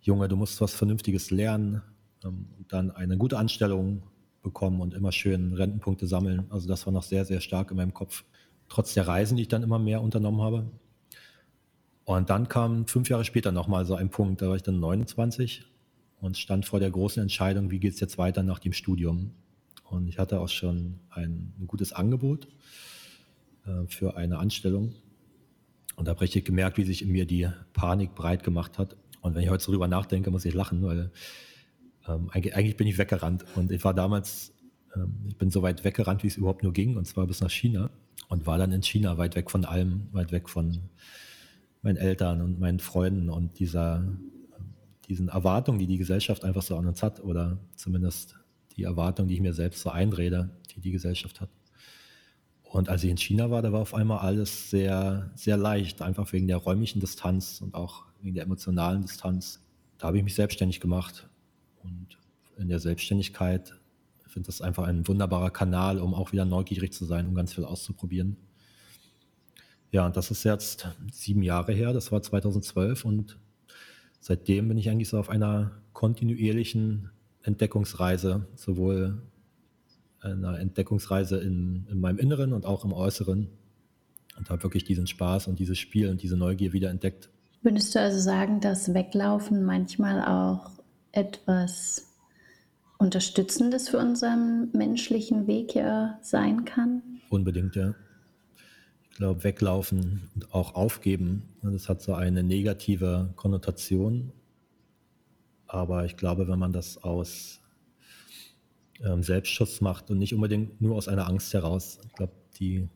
Junge, 0.00 0.28
du 0.28 0.36
musst 0.36 0.60
was 0.60 0.74
Vernünftiges 0.74 1.30
lernen 1.30 1.82
ähm, 2.24 2.46
dann 2.68 2.90
eine 2.90 3.16
gute 3.16 3.38
Anstellung 3.38 4.02
bekommen 4.42 4.80
und 4.80 4.94
immer 4.94 5.12
schön 5.12 5.52
Rentenpunkte 5.54 6.06
sammeln. 6.06 6.46
Also 6.50 6.68
das 6.68 6.86
war 6.86 6.92
noch 6.92 7.02
sehr, 7.02 7.24
sehr 7.24 7.40
stark 7.40 7.70
in 7.70 7.76
meinem 7.76 7.94
Kopf, 7.94 8.24
trotz 8.68 8.94
der 8.94 9.06
Reisen, 9.06 9.36
die 9.36 9.42
ich 9.42 9.48
dann 9.48 9.62
immer 9.62 9.78
mehr 9.78 10.02
unternommen 10.02 10.40
habe. 10.40 10.70
Und 12.04 12.30
dann 12.30 12.48
kam 12.48 12.86
fünf 12.86 13.08
Jahre 13.08 13.24
später 13.24 13.52
nochmal 13.52 13.84
so 13.84 13.94
ein 13.94 14.10
Punkt, 14.10 14.42
da 14.42 14.48
war 14.48 14.56
ich 14.56 14.62
dann 14.62 14.78
29 14.78 15.64
und 16.20 16.36
stand 16.36 16.66
vor 16.66 16.80
der 16.80 16.90
großen 16.90 17.22
Entscheidung, 17.22 17.70
wie 17.70 17.78
geht 17.78 17.94
es 17.94 18.00
jetzt 18.00 18.18
weiter 18.18 18.42
nach 18.42 18.58
dem 18.58 18.72
Studium. 18.72 19.32
Und 19.84 20.08
ich 20.08 20.18
hatte 20.18 20.40
auch 20.40 20.48
schon 20.48 21.00
ein, 21.10 21.52
ein 21.58 21.66
gutes 21.66 21.92
Angebot 21.92 22.48
äh, 23.66 23.86
für 23.86 24.16
eine 24.16 24.38
Anstellung. 24.38 24.94
Und 25.94 26.08
da 26.08 26.14
habe 26.14 26.24
ich 26.24 26.44
gemerkt, 26.44 26.76
wie 26.76 26.84
sich 26.84 27.02
in 27.02 27.12
mir 27.12 27.26
die 27.26 27.48
Panik 27.72 28.14
breit 28.14 28.44
gemacht 28.44 28.78
hat. 28.78 28.96
Und 29.20 29.34
wenn 29.34 29.42
ich 29.42 29.50
heute 29.50 29.64
darüber 29.66 29.88
nachdenke, 29.88 30.30
muss 30.30 30.44
ich 30.44 30.54
lachen, 30.54 30.82
weil 30.82 31.10
ähm, 32.06 32.30
eigentlich, 32.30 32.54
eigentlich, 32.54 32.76
bin 32.76 32.86
ich 32.86 32.98
weggerannt. 32.98 33.44
Und 33.54 33.72
ich 33.72 33.82
war 33.84 33.94
damals, 33.94 34.52
ähm, 34.94 35.14
ich 35.26 35.36
bin 35.36 35.50
so 35.50 35.62
weit 35.62 35.84
weggerannt, 35.84 36.22
wie 36.22 36.28
es 36.28 36.36
überhaupt 36.36 36.62
nur 36.62 36.72
ging, 36.72 36.96
und 36.96 37.06
zwar 37.06 37.26
bis 37.26 37.40
nach 37.40 37.50
China. 37.50 37.90
Und 38.28 38.46
war 38.46 38.58
dann 38.58 38.72
in 38.72 38.82
China 38.82 39.18
weit 39.18 39.36
weg 39.36 39.50
von 39.50 39.64
allem, 39.64 40.08
weit 40.12 40.32
weg 40.32 40.48
von 40.48 40.80
meinen 41.82 41.96
Eltern 41.96 42.42
und 42.42 42.58
meinen 42.58 42.80
Freunden 42.80 43.30
und 43.30 43.58
dieser 43.58 44.04
diesen 45.08 45.28
Erwartungen, 45.28 45.78
die 45.78 45.86
die 45.86 45.98
Gesellschaft 45.98 46.44
einfach 46.44 46.62
so 46.62 46.76
an 46.76 46.86
uns 46.86 47.02
hat 47.02 47.22
oder 47.22 47.58
zumindest 47.74 48.36
die 48.76 48.82
Erwartungen, 48.82 49.28
die 49.28 49.34
ich 49.34 49.40
mir 49.40 49.54
selbst 49.54 49.80
so 49.80 49.90
einrede, 49.90 50.50
die 50.74 50.80
die 50.80 50.90
Gesellschaft 50.90 51.40
hat. 51.40 51.50
Und 52.64 52.88
als 52.88 53.04
ich 53.04 53.10
in 53.10 53.16
China 53.16 53.50
war, 53.50 53.62
da 53.62 53.72
war 53.72 53.80
auf 53.80 53.94
einmal 53.94 54.18
alles 54.18 54.70
sehr, 54.70 55.30
sehr 55.34 55.56
leicht, 55.56 56.02
einfach 56.02 56.32
wegen 56.32 56.48
der 56.48 56.58
räumlichen 56.58 57.00
Distanz 57.00 57.60
und 57.60 57.74
auch 57.74 58.04
wegen 58.20 58.34
der 58.34 58.44
emotionalen 58.44 59.02
Distanz. 59.02 59.62
Da 59.98 60.08
habe 60.08 60.18
ich 60.18 60.24
mich 60.24 60.34
selbstständig 60.34 60.80
gemacht. 60.80 61.28
Und 61.82 62.18
in 62.58 62.68
der 62.68 62.80
Selbstständigkeit 62.80 63.72
finde 64.36 64.48
das 64.48 64.60
einfach 64.60 64.84
ein 64.84 65.08
wunderbarer 65.08 65.50
Kanal, 65.50 65.98
um 65.98 66.12
auch 66.12 66.32
wieder 66.32 66.44
neugierig 66.44 66.92
zu 66.92 67.06
sein, 67.06 67.26
um 67.26 67.34
ganz 67.34 67.54
viel 67.54 67.64
auszuprobieren. 67.64 68.36
Ja, 69.92 70.04
und 70.04 70.16
das 70.16 70.30
ist 70.30 70.44
jetzt 70.44 70.88
sieben 71.10 71.42
Jahre 71.42 71.72
her, 71.72 71.94
das 71.94 72.12
war 72.12 72.20
2012 72.20 73.06
und 73.06 73.38
seitdem 74.20 74.68
bin 74.68 74.78
ich 74.78 74.90
eigentlich 74.90 75.08
so 75.08 75.18
auf 75.18 75.30
einer 75.30 75.72
kontinuierlichen 75.92 77.10
Entdeckungsreise, 77.42 78.46
sowohl 78.54 79.22
einer 80.20 80.58
Entdeckungsreise 80.58 81.38
in, 81.38 81.86
in 81.90 82.00
meinem 82.00 82.18
Inneren 82.18 82.52
und 82.52 82.66
auch 82.66 82.84
im 82.84 82.92
Äußeren 82.92 83.48
und 84.38 84.50
habe 84.50 84.62
wirklich 84.62 84.84
diesen 84.84 85.06
Spaß 85.06 85.46
und 85.46 85.58
dieses 85.58 85.78
Spiel 85.78 86.10
und 86.10 86.22
diese 86.22 86.36
Neugier 86.36 86.72
wieder 86.72 86.90
entdeckt. 86.90 87.30
Würdest 87.62 87.94
du 87.94 88.00
also 88.00 88.18
sagen, 88.18 88.60
dass 88.60 88.94
Weglaufen 88.94 89.64
manchmal 89.64 90.22
auch 90.22 90.70
etwas 91.12 92.12
Unterstützendes 92.98 93.88
für 93.88 93.98
unseren 93.98 94.70
menschlichen 94.72 95.46
Weg 95.46 95.74
ja 95.74 96.18
sein 96.22 96.64
kann? 96.64 97.02
Unbedingt, 97.28 97.76
ja. 97.76 97.94
Ich 99.16 99.18
glaube, 99.18 99.44
weglaufen 99.44 100.28
und 100.34 100.52
auch 100.52 100.74
aufgeben, 100.74 101.48
das 101.62 101.88
hat 101.88 102.02
so 102.02 102.12
eine 102.12 102.42
negative 102.42 103.32
Konnotation. 103.34 104.30
Aber 105.66 106.04
ich 106.04 106.18
glaube, 106.18 106.48
wenn 106.48 106.58
man 106.58 106.74
das 106.74 107.02
aus 107.02 107.62
ähm, 109.02 109.22
Selbstschutz 109.22 109.80
macht 109.80 110.10
und 110.10 110.18
nicht 110.18 110.34
unbedingt 110.34 110.82
nur 110.82 110.96
aus 110.96 111.08
einer 111.08 111.26
Angst 111.26 111.54
heraus, 111.54 111.98
ich 112.04 112.12
glaube, 112.12 112.34
die, 112.60 112.90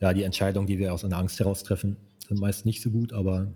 ja, 0.00 0.12
die 0.12 0.24
Entscheidungen, 0.24 0.66
die 0.66 0.78
wir 0.78 0.92
aus 0.92 1.02
einer 1.02 1.16
Angst 1.16 1.40
heraus 1.40 1.62
treffen, 1.62 1.96
sind 2.28 2.38
meist 2.38 2.66
nicht 2.66 2.82
so 2.82 2.90
gut, 2.90 3.14
aber 3.14 3.50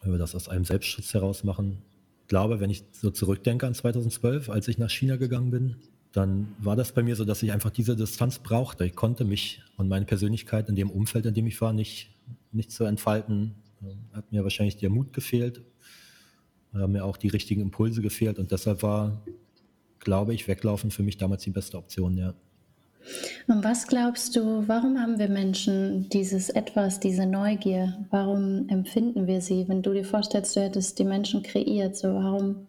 wenn 0.00 0.12
wir 0.12 0.18
das 0.18 0.34
aus 0.34 0.48
einem 0.48 0.64
Selbstschutz 0.64 1.12
heraus 1.12 1.44
machen, 1.44 1.82
glaube, 2.28 2.60
wenn 2.60 2.70
ich 2.70 2.84
so 2.92 3.10
zurückdenke 3.10 3.66
an 3.66 3.74
2012, 3.74 4.48
als 4.48 4.68
ich 4.68 4.78
nach 4.78 4.88
China 4.88 5.16
gegangen 5.16 5.50
bin, 5.50 5.76
dann 6.18 6.48
war 6.58 6.74
das 6.74 6.92
bei 6.92 7.02
mir 7.02 7.14
so, 7.14 7.24
dass 7.24 7.42
ich 7.44 7.52
einfach 7.52 7.70
diese 7.70 7.94
Distanz 7.94 8.40
brauchte. 8.40 8.84
Ich 8.84 8.96
konnte 8.96 9.24
mich 9.24 9.62
und 9.76 9.86
meine 9.86 10.04
Persönlichkeit 10.04 10.68
in 10.68 10.74
dem 10.74 10.90
Umfeld, 10.90 11.26
in 11.26 11.34
dem 11.34 11.46
ich 11.46 11.60
war, 11.60 11.72
nicht, 11.72 12.10
nicht 12.50 12.72
so 12.72 12.84
entfalten. 12.84 13.54
Hat 14.12 14.32
mir 14.32 14.42
wahrscheinlich 14.42 14.76
der 14.76 14.90
Mut 14.90 15.12
gefehlt, 15.12 15.62
hat 16.74 16.90
mir 16.90 17.04
auch 17.04 17.16
die 17.16 17.28
richtigen 17.28 17.60
Impulse 17.60 18.02
gefehlt 18.02 18.40
und 18.40 18.50
deshalb 18.50 18.82
war, 18.82 19.22
glaube 20.00 20.34
ich, 20.34 20.48
Weglaufen 20.48 20.90
für 20.90 21.04
mich 21.04 21.16
damals 21.16 21.44
die 21.44 21.50
beste 21.50 21.78
Option, 21.78 22.18
ja. 22.18 22.34
Und 23.46 23.62
was 23.62 23.86
glaubst 23.86 24.34
du, 24.34 24.66
warum 24.66 24.98
haben 24.98 25.18
wir 25.20 25.28
Menschen 25.28 26.08
dieses 26.08 26.50
Etwas, 26.50 26.98
diese 26.98 27.26
Neugier? 27.26 28.04
Warum 28.10 28.68
empfinden 28.68 29.28
wir 29.28 29.40
sie? 29.40 29.66
Wenn 29.68 29.82
du 29.82 29.92
dir 29.92 30.04
vorstellst, 30.04 30.56
du 30.56 30.60
hättest 30.60 30.98
die 30.98 31.04
Menschen 31.04 31.42
kreiert, 31.44 31.96
so 31.96 32.12
warum, 32.12 32.66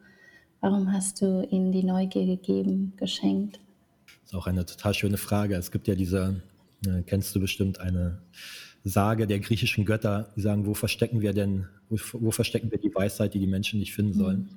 warum 0.62 0.92
hast 0.92 1.22
du 1.22 1.48
ihnen 1.50 1.72
die 1.72 1.84
Neugier 1.84 2.25
gegeben, 2.25 2.94
geschenkt? 2.98 3.60
Das 4.24 4.32
ist 4.32 4.36
auch 4.36 4.48
eine 4.48 4.66
total 4.66 4.94
schöne 4.94 5.18
Frage. 5.18 5.56
Es 5.56 5.72
gibt 5.72 5.88
ja 5.88 5.96
diese, 5.96 6.42
äh, 6.86 7.01
kennst 7.04 7.36
du 7.36 7.39
bestimmt 7.39 7.80
eine 7.80 8.20
Sage 8.84 9.28
der 9.28 9.39
griechischen 9.39 9.86
Götter, 9.86 10.32
die 10.36 10.42
sagen, 10.42 10.66
wo 10.66 10.74
verstecken 10.74 11.22
wir 11.22 11.34
denn, 11.34 11.68
wo, 11.89 11.98
wo 12.13 12.32
verstecken 12.32 12.72
wir 12.72 12.78
die 12.78 12.94
Weisheit, 12.94 13.34
die 13.34 13.39
die 13.39 13.48
Menschen 13.48 13.80
nicht 13.80 13.94
finden 13.94 14.13
sollen? 14.13 14.50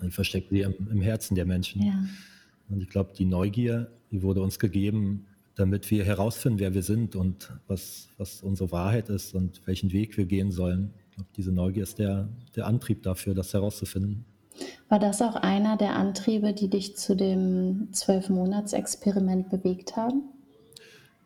Mhm. 0.00 0.06
Die 0.06 0.10
verstecken 0.10 0.48
sie 0.50 0.62
im, 0.62 0.74
im 0.90 1.00
Herzen 1.02 1.34
der 1.34 1.44
Menschen. 1.44 1.82
Ja. 1.82 2.04
Und 2.68 2.82
ich 2.82 2.88
glaube, 2.88 3.12
die 3.16 3.26
Neugier, 3.26 3.90
die 4.10 4.22
wurde 4.22 4.40
uns 4.40 4.58
gegeben, 4.58 5.26
damit 5.56 5.90
wir 5.90 6.04
herausfinden, 6.04 6.58
wer 6.58 6.72
wir 6.72 6.82
sind 6.82 7.16
und 7.16 7.52
was, 7.66 8.08
was 8.16 8.42
unsere 8.42 8.72
Wahrheit 8.72 9.08
ist 9.10 9.34
und 9.34 9.60
welchen 9.66 9.92
Weg 9.92 10.16
wir 10.16 10.24
gehen 10.24 10.50
sollen. 10.50 10.94
Ich 11.10 11.16
glaube, 11.16 11.30
diese 11.36 11.52
Neugier 11.52 11.82
ist 11.82 11.98
der, 11.98 12.28
der 12.56 12.66
Antrieb 12.66 13.02
dafür, 13.02 13.34
das 13.34 13.52
herauszufinden. 13.52 14.24
War 14.90 14.98
das 14.98 15.22
auch 15.22 15.36
einer 15.36 15.78
der 15.78 15.96
Antriebe, 15.96 16.52
die 16.52 16.68
dich 16.68 16.96
zu 16.96 17.16
dem 17.16 17.88
Zwölf-Monats-Experiment 17.92 19.48
bewegt 19.48 19.96
haben? 19.96 20.24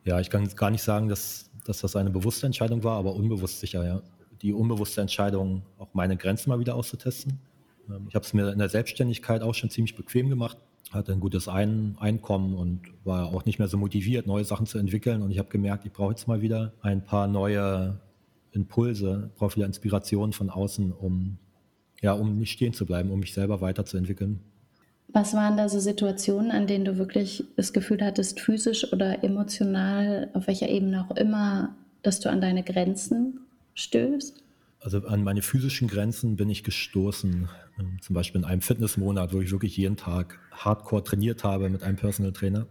Ja, 0.05 0.21
ich 0.21 0.29
kann 0.29 0.47
gar 0.55 0.69
nicht 0.69 0.83
sagen, 0.83 1.09
dass, 1.09 1.49
dass 1.65 1.81
das 1.81 1.97
eine 1.97 2.11
bewusste 2.11 2.45
Entscheidung 2.45 2.85
war, 2.85 2.97
aber 2.97 3.13
unbewusst 3.13 3.59
sicher, 3.59 3.85
ja. 3.85 4.01
Die 4.41 4.53
unbewusste 4.53 5.01
Entscheidung, 5.01 5.63
auch 5.77 5.89
meine 5.93 6.15
Grenzen 6.15 6.49
mal 6.49 6.59
wieder 6.59 6.75
auszutesten. 6.75 7.39
Ähm, 7.89 8.05
ich 8.07 8.15
habe 8.15 8.23
es 8.23 8.33
mir 8.33 8.51
in 8.53 8.59
der 8.59 8.69
Selbstständigkeit 8.69 9.41
auch 9.41 9.53
schon 9.53 9.69
ziemlich 9.69 9.95
bequem 9.95 10.29
gemacht 10.29 10.57
hatte 10.91 11.11
ein 11.11 11.19
gutes 11.19 11.47
ein 11.47 11.95
Einkommen 11.99 12.55
und 12.55 12.81
war 13.03 13.27
auch 13.27 13.45
nicht 13.45 13.59
mehr 13.59 13.67
so 13.67 13.77
motiviert, 13.77 14.27
neue 14.27 14.45
Sachen 14.45 14.65
zu 14.65 14.77
entwickeln. 14.77 15.21
Und 15.21 15.31
ich 15.31 15.39
habe 15.39 15.49
gemerkt, 15.49 15.85
ich 15.85 15.91
brauche 15.91 16.11
jetzt 16.11 16.27
mal 16.27 16.41
wieder 16.41 16.73
ein 16.81 17.03
paar 17.03 17.27
neue 17.27 17.99
Impulse, 18.51 19.31
brauche 19.35 19.57
wieder 19.57 19.65
Inspiration 19.65 20.33
von 20.33 20.49
außen, 20.49 20.91
um, 20.91 21.37
ja, 22.01 22.13
um 22.13 22.37
nicht 22.37 22.51
stehen 22.51 22.73
zu 22.73 22.85
bleiben, 22.85 23.11
um 23.11 23.19
mich 23.19 23.33
selber 23.33 23.61
weiterzuentwickeln. 23.61 24.39
Was 25.07 25.33
waren 25.33 25.55
da 25.55 25.69
so 25.69 25.79
Situationen, 25.79 26.51
an 26.51 26.67
denen 26.67 26.85
du 26.85 26.97
wirklich 26.97 27.45
das 27.55 27.73
Gefühl 27.73 28.01
hattest, 28.01 28.39
physisch 28.39 28.91
oder 28.91 29.23
emotional, 29.23 30.29
auf 30.33 30.47
welcher 30.47 30.67
Ebene 30.67 31.05
auch 31.05 31.15
immer, 31.15 31.75
dass 32.01 32.19
du 32.19 32.29
an 32.29 32.41
deine 32.41 32.63
Grenzen 32.63 33.39
stößt? 33.75 34.43
Also 34.81 34.99
an 35.07 35.23
meine 35.23 35.41
physischen 35.41 35.87
Grenzen 35.87 36.35
bin 36.35 36.49
ich 36.49 36.63
gestoßen. 36.63 37.49
Ähm, 37.79 37.97
zum 38.01 38.13
Beispiel 38.13 38.41
in 38.41 38.45
einem 38.45 38.61
Fitnessmonat, 38.61 39.33
wo 39.33 39.41
ich 39.41 39.51
wirklich 39.51 39.77
jeden 39.77 39.97
Tag 39.97 40.39
Hardcore 40.51 41.03
trainiert 41.03 41.43
habe 41.43 41.69
mit 41.69 41.81
einem 41.81 41.95
Personal 41.95 42.33
Trainer. 42.33 42.67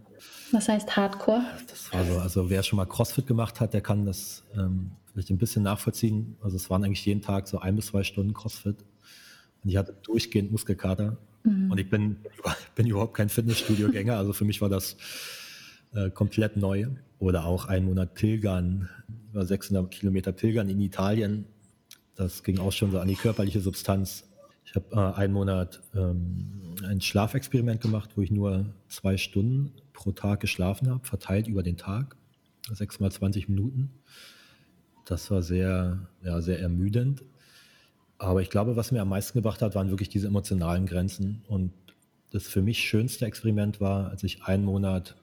Was 0.53 0.69
heißt 0.69 0.97
Hardcore? 0.97 1.43
Das 1.69 1.93
war 1.93 2.05
so, 2.05 2.19
also 2.19 2.51
wer 2.51 2.63
schon 2.63 2.77
mal 2.77 2.87
CrossFit 2.87 3.27
gemacht 3.27 3.61
hat, 3.61 3.75
der 3.75 3.81
kann 3.81 4.07
das 4.07 4.45
ähm, 4.57 4.93
vielleicht 5.13 5.31
ein 5.31 5.39
bisschen 5.39 5.63
nachvollziehen. 5.65 6.37
Also 6.41 6.57
es 6.57 6.71
waren 6.71 6.85
eigentlich 6.85 7.05
jeden 7.05 7.23
Tag 7.23 7.49
so 7.49 7.59
ein 7.59 7.75
bis 7.75 7.87
zwei 7.87 8.05
Stunden 8.05 8.33
CrossFit. 8.33 8.77
Und 9.65 9.71
ich 9.71 9.77
hatte 9.77 9.97
durchgehend 10.03 10.53
Muskelkater. 10.53 11.17
Mhm. 11.43 11.71
Und 11.71 11.79
ich 11.79 11.89
bin, 11.89 12.17
bin 12.75 12.87
überhaupt 12.87 13.15
kein 13.15 13.29
Fitnessstudio-Gänger. 13.29 14.17
Also 14.17 14.33
für 14.33 14.45
mich 14.45 14.61
war 14.61 14.69
das 14.69 14.97
äh, 15.95 16.11
komplett 16.11 16.57
neu. 16.57 16.87
Oder 17.19 17.47
auch 17.47 17.67
einen 17.67 17.87
Monat 17.87 18.15
Pilgern, 18.15 18.89
über 19.33 19.47
600 19.47 19.91
Kilometer 19.91 20.33
Pilgern 20.33 20.69
in 20.69 20.81
Italien 20.81 21.47
das 22.15 22.43
ging 22.43 22.59
auch 22.59 22.73
schon 22.73 22.91
so 22.91 22.99
an 22.99 23.09
die 23.09 23.17
körperliche 23.17 23.61
Substanz. 23.61 24.25
Ich 24.65 24.75
habe 24.75 24.87
äh, 24.93 25.19
einen 25.19 25.33
Monat 25.33 25.83
ähm, 25.95 26.77
ein 26.87 27.01
Schlafexperiment 27.01 27.81
gemacht, 27.81 28.11
wo 28.17 28.23
ich 28.23 28.31
nur 28.31 28.67
zwei 28.89 29.17
Stunden 29.17 29.73
pro 29.93 30.13
Tag 30.13 30.41
geschlafen 30.41 30.89
habe, 30.91 31.05
verteilt 31.05 31.49
über 31.49 31.63
den 31.63 31.77
Tag, 31.77 32.17
sechs 32.71 33.01
mal 33.01 33.11
20 33.11 33.49
Minuten. 33.49 33.91
Das 35.05 35.31
war 35.31 35.43
sehr, 35.43 36.09
ja, 36.23 36.41
sehr 36.41 36.61
ermüdend. 36.61 37.23
Aber 38.19 38.43
ich 38.43 38.51
glaube, 38.51 38.77
was 38.77 38.93
mir 38.93 39.03
am 39.03 39.09
meisten 39.09 39.39
gebracht 39.39 39.63
hat, 39.63 39.75
waren 39.75 39.91
wirklich 39.91 40.09
diese 40.09 40.29
emotionalen 40.29 40.87
Grenzen. 40.87 41.43
Und 41.49 41.73
das 42.31 42.47
für 42.47 42.63
mich 42.63 42.79
schönste 42.79 43.27
Experiment 43.27 43.81
war, 43.81 44.11
als 44.11 44.23
ich 44.23 44.45
einen 44.45 44.65
Monat 44.65 45.17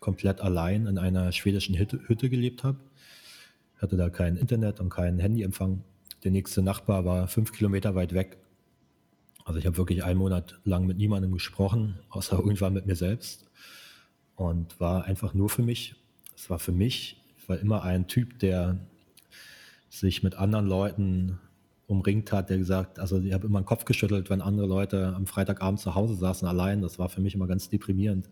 komplett 0.00 0.40
allein 0.40 0.86
in 0.86 0.98
einer 0.98 1.32
schwedischen 1.32 1.76
Hütte, 1.76 2.00
Hütte 2.06 2.28
gelebt 2.28 2.64
habe. 2.64 2.78
Ich 3.76 3.82
hatte 3.82 3.96
da 3.96 4.08
kein 4.08 4.36
Internet 4.36 4.80
und 4.80 4.88
keinen 4.88 5.18
Handyempfang 5.18 5.82
der 6.24 6.30
nächste 6.30 6.62
Nachbar 6.62 7.04
war 7.04 7.28
fünf 7.28 7.52
Kilometer 7.52 7.94
weit 7.94 8.14
weg. 8.14 8.38
Also 9.44 9.60
ich 9.60 9.66
habe 9.66 9.76
wirklich 9.76 10.02
einen 10.02 10.18
Monat 10.18 10.58
lang 10.64 10.86
mit 10.86 10.96
niemandem 10.96 11.32
gesprochen, 11.32 11.98
außer 12.10 12.36
irgendwann 12.38 12.72
mit 12.72 12.86
mir 12.86 12.96
selbst. 12.96 13.46
Und 14.34 14.80
war 14.80 15.04
einfach 15.04 15.34
nur 15.34 15.48
für 15.48 15.62
mich. 15.62 15.94
Es 16.34 16.50
war 16.50 16.58
für 16.58 16.72
mich, 16.72 17.22
ich 17.38 17.48
war 17.48 17.58
immer 17.58 17.84
ein 17.84 18.08
Typ, 18.08 18.38
der 18.40 18.78
sich 19.88 20.22
mit 20.22 20.34
anderen 20.34 20.66
Leuten 20.66 21.38
umringt 21.86 22.32
hat, 22.32 22.50
der 22.50 22.58
gesagt, 22.58 22.98
also 22.98 23.20
ich 23.20 23.32
habe 23.32 23.46
immer 23.46 23.60
den 23.60 23.66
Kopf 23.66 23.84
geschüttelt, 23.84 24.28
wenn 24.28 24.40
andere 24.40 24.66
Leute 24.66 25.14
am 25.14 25.26
Freitagabend 25.26 25.80
zu 25.80 25.94
Hause 25.94 26.14
saßen 26.14 26.46
allein. 26.48 26.82
Das 26.82 26.98
war 26.98 27.08
für 27.08 27.20
mich 27.20 27.34
immer 27.34 27.46
ganz 27.46 27.68
deprimierend. 27.68 28.28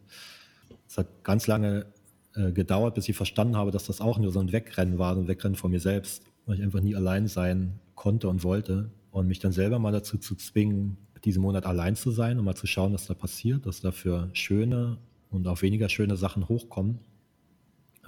Es 0.88 0.98
hat 0.98 1.22
ganz 1.22 1.46
lange 1.46 1.86
äh, 2.34 2.50
gedauert, 2.52 2.94
bis 2.94 3.08
ich 3.08 3.16
verstanden 3.16 3.56
habe, 3.56 3.70
dass 3.70 3.86
das 3.86 4.00
auch 4.00 4.18
nur 4.18 4.32
so 4.32 4.40
ein 4.40 4.52
Wegrennen 4.52 4.98
war, 4.98 5.14
so 5.14 5.20
ein 5.20 5.28
Wegrennen 5.28 5.56
von 5.56 5.70
mir 5.70 5.80
selbst, 5.80 6.24
weil 6.46 6.56
ich 6.56 6.62
einfach 6.62 6.80
nie 6.80 6.96
allein 6.96 7.28
sein 7.28 7.78
konnte 7.94 8.28
und 8.28 8.42
wollte. 8.42 8.90
Und 9.12 9.28
mich 9.28 9.38
dann 9.38 9.52
selber 9.52 9.78
mal 9.78 9.92
dazu 9.92 10.18
zu 10.18 10.34
zwingen, 10.34 10.96
diesen 11.24 11.40
Monat 11.40 11.64
allein 11.64 11.94
zu 11.94 12.10
sein 12.10 12.38
und 12.38 12.44
mal 12.44 12.56
zu 12.56 12.66
schauen, 12.66 12.92
was 12.92 13.06
da 13.06 13.14
passiert, 13.14 13.66
dass 13.66 13.80
dafür 13.80 14.28
schöne 14.32 14.98
und 15.30 15.46
auch 15.46 15.62
weniger 15.62 15.88
schöne 15.88 16.16
Sachen 16.16 16.48
hochkommen, 16.48 16.98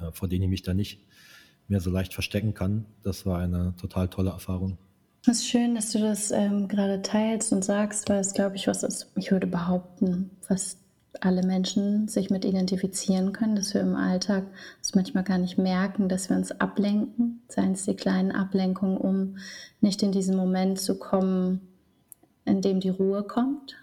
äh, 0.00 0.11
vor 0.11 0.29
denen 0.29 0.43
ich 0.43 0.50
mich 0.50 0.62
dann 0.62 0.76
nicht 0.76 1.00
mehr 1.69 1.81
so 1.81 1.91
leicht 1.91 2.12
verstecken 2.12 2.53
kann. 2.55 2.85
Das 3.03 3.26
war 3.26 3.38
eine 3.38 3.75
total 3.81 4.09
tolle 4.09 4.31
Erfahrung. 4.31 4.79
Es 5.28 5.38
ist 5.38 5.49
schön, 5.49 5.75
dass 5.75 5.90
du 5.90 5.99
das 5.99 6.30
ähm, 6.30 6.68
gerade 6.68 7.02
teilst 7.02 7.52
und 7.52 7.64
sagst, 7.64 8.09
weil 8.09 8.21
es, 8.21 8.33
glaube 8.33 8.54
ich, 8.54 8.68
was 8.68 8.85
ist, 8.85 9.11
ich 9.16 9.33
würde 9.33 9.49
behaupten, 9.49 10.30
was 10.49 10.76
alle 11.21 11.42
Menschen 11.42 12.06
sich 12.06 12.30
mit 12.30 12.45
identifizieren 12.45 13.33
können, 13.33 13.56
dass 13.56 13.75
wir 13.75 13.80
im 13.80 13.97
Alltag 13.97 14.45
es 14.80 14.95
manchmal 14.95 15.25
gar 15.25 15.38
nicht 15.38 15.59
merken, 15.59 16.09
dass 16.09 16.30
wir 16.30 16.37
uns 16.37 16.52
ablenken, 16.52 17.42
seien 17.49 17.73
es 17.73 17.87
die 17.87 17.97
kleinen 17.97 18.30
Ablenkungen, 18.30 18.99
um 18.99 19.38
nicht 19.80 20.00
in 20.04 20.12
diesen 20.12 20.37
Moment 20.37 20.78
zu 20.78 20.97
kommen, 20.97 21.61
in 22.45 22.61
dem 22.61 22.78
die 22.78 22.90
Ruhe 22.90 23.25
kommt 23.25 23.75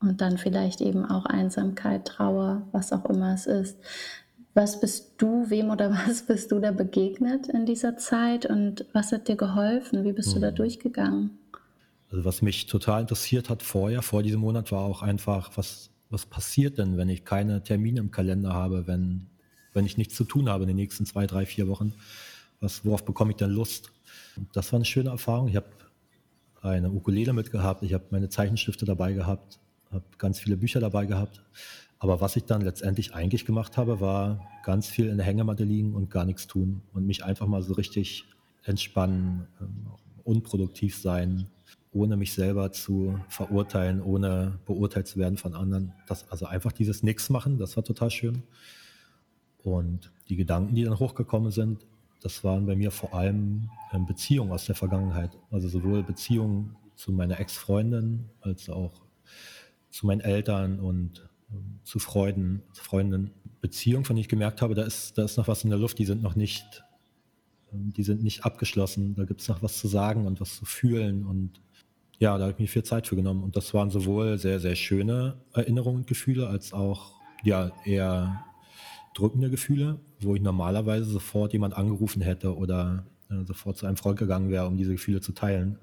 und 0.00 0.20
dann 0.20 0.38
vielleicht 0.38 0.80
eben 0.80 1.04
auch 1.04 1.26
Einsamkeit, 1.26 2.04
Trauer, 2.04 2.62
was 2.70 2.92
auch 2.92 3.06
immer 3.06 3.34
es 3.34 3.46
ist. 3.46 3.76
Was 4.56 4.80
bist 4.80 5.12
du, 5.18 5.50
wem 5.50 5.70
oder 5.70 5.90
was 6.06 6.22
bist 6.22 6.50
du 6.50 6.58
da 6.58 6.72
begegnet 6.72 7.48
in 7.48 7.66
dieser 7.66 7.96
Zeit 7.96 8.46
und 8.46 8.86
was 8.92 9.12
hat 9.12 9.28
dir 9.28 9.36
geholfen? 9.36 10.04
Wie 10.04 10.12
bist 10.12 10.28
hm. 10.28 10.34
du 10.34 10.40
da 10.40 10.48
hm. 10.48 10.54
durchgegangen? 10.56 11.38
Also 12.10 12.24
was 12.24 12.40
mich 12.40 12.66
total 12.66 13.02
interessiert 13.02 13.50
hat 13.50 13.62
vorher, 13.62 14.00
vor 14.00 14.22
diesem 14.22 14.40
Monat, 14.40 14.72
war 14.72 14.82
auch 14.82 15.02
einfach, 15.02 15.50
was 15.56 15.90
was 16.10 16.26
passiert 16.26 16.78
denn, 16.78 16.96
wenn 16.96 17.08
ich 17.08 17.24
keine 17.24 17.62
Termine 17.62 18.00
im 18.00 18.10
Kalender 18.10 18.52
habe, 18.52 18.86
wenn, 18.86 19.26
wenn 19.72 19.86
ich 19.86 19.96
nichts 19.96 20.14
zu 20.14 20.24
tun 20.24 20.48
habe 20.48 20.64
in 20.64 20.68
den 20.68 20.76
nächsten 20.76 21.06
zwei, 21.06 21.26
drei, 21.26 21.46
vier 21.46 21.68
Wochen? 21.68 21.94
Was, 22.60 22.84
worauf 22.84 23.04
bekomme 23.04 23.32
ich 23.32 23.36
denn 23.36 23.50
Lust? 23.50 23.92
Und 24.36 24.48
das 24.54 24.72
war 24.72 24.78
eine 24.78 24.84
schöne 24.84 25.10
Erfahrung. 25.10 25.48
Ich 25.48 25.56
habe 25.56 25.66
eine 26.62 26.90
Ukulele 26.90 27.32
mitgehabt, 27.32 27.82
ich 27.82 27.92
habe 27.92 28.04
meine 28.10 28.28
Zeichenstifte 28.28 28.84
dabei 28.84 29.12
gehabt, 29.12 29.58
habe 29.92 30.04
ganz 30.18 30.38
viele 30.38 30.56
Bücher 30.56 30.80
dabei 30.80 31.06
gehabt. 31.06 31.42
Aber 31.98 32.20
was 32.20 32.36
ich 32.36 32.44
dann 32.44 32.60
letztendlich 32.60 33.14
eigentlich 33.14 33.46
gemacht 33.46 33.76
habe, 33.76 34.00
war 34.00 34.46
ganz 34.64 34.86
viel 34.86 35.08
in 35.08 35.16
der 35.16 35.26
Hängematte 35.26 35.64
liegen 35.64 35.94
und 35.94 36.10
gar 36.10 36.24
nichts 36.24 36.46
tun 36.46 36.82
und 36.92 37.06
mich 37.06 37.24
einfach 37.24 37.46
mal 37.46 37.62
so 37.62 37.74
richtig 37.74 38.24
entspannen, 38.64 39.46
ähm, 39.60 39.86
unproduktiv 40.24 40.96
sein, 40.98 41.48
ohne 41.92 42.16
mich 42.16 42.34
selber 42.34 42.72
zu 42.72 43.18
verurteilen, 43.28 44.02
ohne 44.02 44.58
beurteilt 44.66 45.06
zu 45.06 45.18
werden 45.18 45.38
von 45.38 45.54
anderen. 45.54 45.92
Das, 46.06 46.30
also 46.30 46.46
einfach 46.46 46.72
dieses 46.72 47.02
Nix 47.02 47.30
machen, 47.30 47.58
das 47.58 47.76
war 47.76 47.84
total 47.84 48.10
schön. 48.10 48.42
Und 49.62 50.12
die 50.28 50.36
Gedanken, 50.36 50.74
die 50.74 50.84
dann 50.84 50.98
hochgekommen 50.98 51.50
sind, 51.50 51.86
das 52.20 52.44
waren 52.44 52.66
bei 52.66 52.76
mir 52.76 52.90
vor 52.90 53.14
allem 53.14 53.70
ähm, 53.92 54.04
Beziehungen 54.06 54.52
aus 54.52 54.66
der 54.66 54.74
Vergangenheit. 54.74 55.38
Also 55.50 55.68
sowohl 55.68 56.02
Beziehungen 56.02 56.76
zu 56.96 57.12
meiner 57.12 57.40
Ex-Freundin 57.40 58.28
als 58.40 58.68
auch 58.68 58.92
zu 59.90 60.06
meinen 60.06 60.20
Eltern 60.20 60.80
und 60.80 61.28
zu 61.84 61.98
Freuden, 61.98 62.62
zu 62.72 62.82
Freunden. 62.82 63.30
Beziehungen, 63.60 64.04
von 64.04 64.16
denen 64.16 64.22
ich 64.22 64.28
gemerkt 64.28 64.62
habe, 64.62 64.74
da 64.74 64.82
ist, 64.82 65.16
da 65.18 65.24
ist 65.24 65.36
noch 65.36 65.48
was 65.48 65.64
in 65.64 65.70
der 65.70 65.78
Luft, 65.78 65.98
die 65.98 66.04
sind 66.04 66.22
noch 66.22 66.36
nicht, 66.36 66.84
ähm, 67.72 67.92
die 67.92 68.02
sind 68.02 68.22
nicht 68.22 68.44
abgeschlossen. 68.44 69.14
Da 69.14 69.24
gibt 69.24 69.40
es 69.40 69.48
noch 69.48 69.62
was 69.62 69.78
zu 69.78 69.88
sagen 69.88 70.26
und 70.26 70.40
was 70.40 70.56
zu 70.56 70.64
fühlen. 70.64 71.24
Und 71.24 71.60
ja, 72.18 72.36
da 72.36 72.44
habe 72.44 72.52
ich 72.52 72.58
mir 72.58 72.68
viel 72.68 72.84
Zeit 72.84 73.06
für 73.06 73.16
genommen. 73.16 73.42
Und 73.42 73.56
das 73.56 73.72
waren 73.74 73.90
sowohl 73.90 74.38
sehr, 74.38 74.60
sehr 74.60 74.76
schöne 74.76 75.36
Erinnerungen 75.52 76.00
und 76.00 76.06
Gefühle, 76.06 76.48
als 76.48 76.72
auch 76.72 77.14
ja, 77.42 77.72
eher 77.84 78.44
drückende 79.14 79.50
Gefühle, 79.50 79.98
wo 80.20 80.34
ich 80.34 80.42
normalerweise 80.42 81.06
sofort 81.06 81.52
jemand 81.52 81.74
angerufen 81.74 82.20
hätte 82.22 82.54
oder 82.56 83.06
äh, 83.30 83.44
sofort 83.44 83.78
zu 83.78 83.86
einem 83.86 83.96
Freund 83.96 84.18
gegangen 84.18 84.50
wäre, 84.50 84.66
um 84.66 84.76
diese 84.76 84.92
Gefühle 84.92 85.20
zu 85.20 85.32
teilen. 85.32 85.78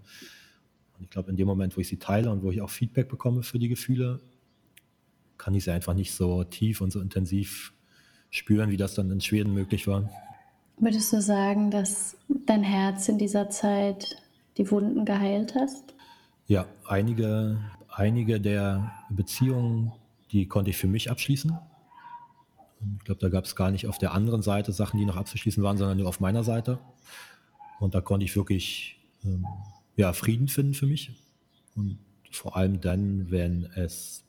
Und 0.98 1.04
ich 1.04 1.10
glaube, 1.10 1.32
in 1.32 1.38
dem 1.38 1.48
Moment, 1.48 1.76
wo 1.76 1.82
ich 1.82 1.88
sie 1.88 1.98
teile 1.98 2.30
und 2.30 2.44
wo 2.44 2.52
ich 2.52 2.62
auch 2.62 2.70
Feedback 2.70 3.10
bekomme 3.10 3.44
für 3.44 3.60
die 3.60 3.70
Gefühle, 3.70 4.20
kann 5.44 5.56
ich 5.56 5.66
sie 5.66 5.72
einfach 5.72 5.94
nicht 5.94 6.14
so 6.14 6.46
tief 6.46 6.80
und 6.80 6.92
so 6.92 7.02
intensiv 7.02 7.74
spüren, 8.30 8.70
wie 8.70 8.78
das 8.78 8.96
dann 8.96 9.12
in 9.12 9.20
Schweden 9.20 9.54
möglich 9.54 9.88
war. 9.88 10.10
Würdest 10.78 11.12
du 11.12 11.22
sagen, 11.22 11.70
dass 11.70 12.16
dein 12.46 12.64
Herz 12.64 13.10
in 13.10 13.18
dieser 13.18 13.50
Zeit 13.50 14.16
die 14.58 14.72
Wunden 14.72 15.04
geheilt 15.04 15.54
hast? 15.54 15.96
Ja, 16.48 16.66
einige, 16.88 17.60
einige 17.90 18.40
der 18.40 18.94
Beziehungen, 19.10 19.92
die 20.32 20.48
konnte 20.48 20.70
ich 20.70 20.78
für 20.78 20.88
mich 20.88 21.12
abschließen. 21.12 21.58
Ich 23.00 23.04
glaube, 23.04 23.20
da 23.20 23.28
gab 23.28 23.44
es 23.44 23.56
gar 23.58 23.70
nicht 23.70 23.88
auf 23.88 23.98
der 23.98 24.14
anderen 24.14 24.42
Seite 24.42 24.72
Sachen, 24.72 24.98
die 24.98 25.06
noch 25.06 25.18
abzuschließen 25.18 25.62
waren, 25.62 25.78
sondern 25.78 25.98
nur 25.98 26.08
auf 26.08 26.22
meiner 26.22 26.46
Seite. 26.46 26.80
Und 27.82 27.96
da 27.96 28.02
konnte 28.02 28.26
ich 28.26 28.36
wirklich 28.38 28.98
ähm, 29.26 29.46
ja, 29.98 30.14
Frieden 30.14 30.48
finden 30.48 30.74
für 30.74 30.88
mich. 30.88 31.12
Und 31.76 32.00
vor 32.32 32.56
allem 32.56 32.80
dann, 32.80 33.30
wenn 33.30 33.66
es 33.76 34.23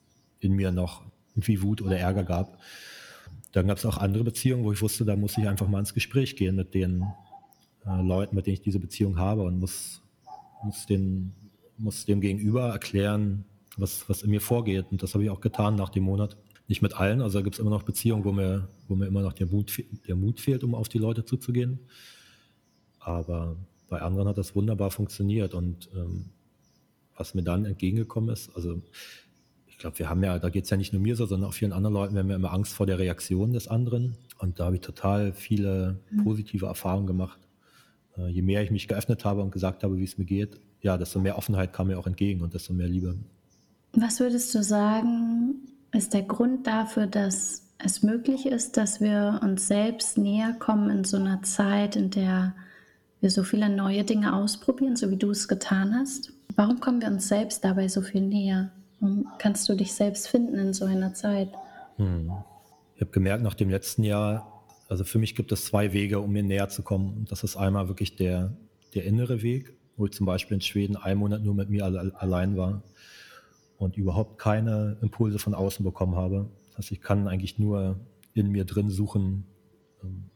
in 0.44 0.52
mir 0.52 0.70
noch 0.70 1.02
irgendwie 1.34 1.62
Wut 1.62 1.82
oder 1.82 1.98
Ärger 1.98 2.24
gab. 2.24 2.58
Dann 3.52 3.66
gab 3.66 3.78
es 3.78 3.86
auch 3.86 3.98
andere 3.98 4.24
Beziehungen, 4.24 4.64
wo 4.64 4.72
ich 4.72 4.82
wusste, 4.82 5.04
da 5.04 5.16
muss 5.16 5.38
ich 5.38 5.48
einfach 5.48 5.68
mal 5.68 5.80
ins 5.80 5.94
Gespräch 5.94 6.36
gehen 6.36 6.56
mit 6.56 6.74
den 6.74 7.04
äh, 7.86 8.02
Leuten, 8.02 8.34
mit 8.34 8.46
denen 8.46 8.54
ich 8.54 8.62
diese 8.62 8.80
Beziehung 8.80 9.18
habe 9.18 9.42
und 9.42 9.58
muss, 9.58 10.02
muss, 10.64 10.86
den, 10.86 11.32
muss 11.78 12.04
dem 12.04 12.20
Gegenüber 12.20 12.68
erklären, 12.70 13.44
was, 13.76 14.08
was 14.08 14.22
in 14.22 14.30
mir 14.30 14.40
vorgeht. 14.40 14.86
Und 14.90 15.02
das 15.02 15.14
habe 15.14 15.24
ich 15.24 15.30
auch 15.30 15.40
getan 15.40 15.76
nach 15.76 15.90
dem 15.90 16.04
Monat. 16.04 16.36
Nicht 16.66 16.82
mit 16.82 16.94
allen, 16.94 17.20
also 17.20 17.42
gibt 17.42 17.56
es 17.56 17.60
immer 17.60 17.70
noch 17.70 17.82
Beziehungen, 17.82 18.24
wo 18.24 18.32
mir, 18.32 18.68
wo 18.88 18.94
mir 18.94 19.06
immer 19.06 19.22
noch 19.22 19.34
der 19.34 19.46
Mut, 19.46 19.84
der 20.08 20.16
Mut 20.16 20.40
fehlt, 20.40 20.64
um 20.64 20.74
auf 20.74 20.88
die 20.88 20.98
Leute 20.98 21.24
zuzugehen. 21.24 21.78
Aber 23.00 23.56
bei 23.88 24.00
anderen 24.00 24.28
hat 24.28 24.38
das 24.38 24.56
wunderbar 24.56 24.90
funktioniert. 24.90 25.54
Und 25.54 25.90
ähm, 25.94 26.30
was 27.16 27.34
mir 27.34 27.42
dann 27.42 27.64
entgegengekommen 27.66 28.30
ist, 28.30 28.50
also 28.56 28.82
ich 29.74 29.78
glaube, 29.78 29.98
wir 29.98 30.08
haben 30.08 30.22
ja, 30.22 30.38
da 30.38 30.50
geht 30.50 30.64
es 30.64 30.70
ja 30.70 30.76
nicht 30.76 30.92
nur 30.92 31.02
mir 31.02 31.16
so, 31.16 31.26
sondern 31.26 31.50
auch 31.50 31.52
vielen 31.52 31.72
anderen 31.72 31.94
Leuten, 31.94 32.14
wir 32.14 32.20
haben 32.20 32.30
ja 32.30 32.36
immer 32.36 32.52
Angst 32.52 32.74
vor 32.74 32.86
der 32.86 33.00
Reaktion 33.00 33.52
des 33.52 33.66
anderen. 33.66 34.14
Und 34.38 34.60
da 34.60 34.66
habe 34.66 34.76
ich 34.76 34.82
total 34.82 35.32
viele 35.32 35.98
mhm. 36.10 36.22
positive 36.22 36.66
Erfahrungen 36.66 37.08
gemacht. 37.08 37.40
Äh, 38.16 38.28
je 38.28 38.42
mehr 38.42 38.62
ich 38.62 38.70
mich 38.70 38.86
geöffnet 38.86 39.24
habe 39.24 39.42
und 39.42 39.50
gesagt 39.50 39.82
habe, 39.82 39.98
wie 39.98 40.04
es 40.04 40.16
mir 40.16 40.26
geht, 40.26 40.60
ja, 40.80 40.96
desto 40.96 41.18
mehr 41.18 41.36
Offenheit 41.36 41.72
kam 41.72 41.88
mir 41.88 41.98
auch 41.98 42.06
entgegen 42.06 42.40
und 42.42 42.54
desto 42.54 42.72
mehr 42.72 42.86
Liebe. 42.86 43.16
Was 43.94 44.20
würdest 44.20 44.54
du 44.54 44.62
sagen, 44.62 45.56
ist 45.90 46.14
der 46.14 46.22
Grund 46.22 46.68
dafür, 46.68 47.08
dass 47.08 47.64
es 47.78 48.04
möglich 48.04 48.46
ist, 48.46 48.76
dass 48.76 49.00
wir 49.00 49.40
uns 49.42 49.66
selbst 49.66 50.18
näher 50.18 50.52
kommen 50.52 50.88
in 50.88 51.02
so 51.02 51.16
einer 51.16 51.42
Zeit, 51.42 51.96
in 51.96 52.10
der 52.10 52.54
wir 53.20 53.30
so 53.30 53.42
viele 53.42 53.68
neue 53.68 54.04
Dinge 54.04 54.36
ausprobieren, 54.36 54.94
so 54.94 55.10
wie 55.10 55.16
du 55.16 55.32
es 55.32 55.48
getan 55.48 55.96
hast? 55.96 56.32
Warum 56.54 56.78
kommen 56.78 57.00
wir 57.00 57.08
uns 57.08 57.26
selbst 57.26 57.64
dabei 57.64 57.88
so 57.88 58.02
viel 58.02 58.20
näher? 58.20 58.70
Warum 59.04 59.28
kannst 59.36 59.68
du 59.68 59.74
dich 59.74 59.92
selbst 59.92 60.28
finden 60.28 60.54
in 60.54 60.72
so 60.72 60.86
einer 60.86 61.12
Zeit? 61.12 61.50
Hm. 61.98 62.32
Ich 62.94 63.02
habe 63.02 63.10
gemerkt, 63.10 63.42
nach 63.42 63.52
dem 63.52 63.68
letzten 63.68 64.02
Jahr, 64.02 64.64
also 64.88 65.04
für 65.04 65.18
mich 65.18 65.34
gibt 65.34 65.52
es 65.52 65.66
zwei 65.66 65.92
Wege, 65.92 66.20
um 66.20 66.32
mir 66.32 66.42
näher 66.42 66.70
zu 66.70 66.82
kommen. 66.82 67.26
das 67.28 67.44
ist 67.44 67.54
einmal 67.54 67.88
wirklich 67.88 68.16
der, 68.16 68.56
der 68.94 69.04
innere 69.04 69.42
Weg, 69.42 69.74
wo 69.98 70.06
ich 70.06 70.12
zum 70.12 70.24
Beispiel 70.24 70.54
in 70.54 70.62
Schweden 70.62 70.96
einen 70.96 71.20
Monat 71.20 71.42
nur 71.42 71.52
mit 71.52 71.68
mir 71.68 71.84
allein 71.84 72.56
war 72.56 72.82
und 73.76 73.98
überhaupt 73.98 74.38
keine 74.38 74.96
Impulse 75.02 75.38
von 75.38 75.52
außen 75.52 75.84
bekommen 75.84 76.16
habe. 76.16 76.48
Das 76.68 76.78
heißt, 76.78 76.92
ich 76.92 77.02
kann 77.02 77.28
eigentlich 77.28 77.58
nur 77.58 78.00
in 78.32 78.50
mir 78.52 78.64
drin 78.64 78.88
suchen, 78.88 79.44
ähm, 80.02 80.30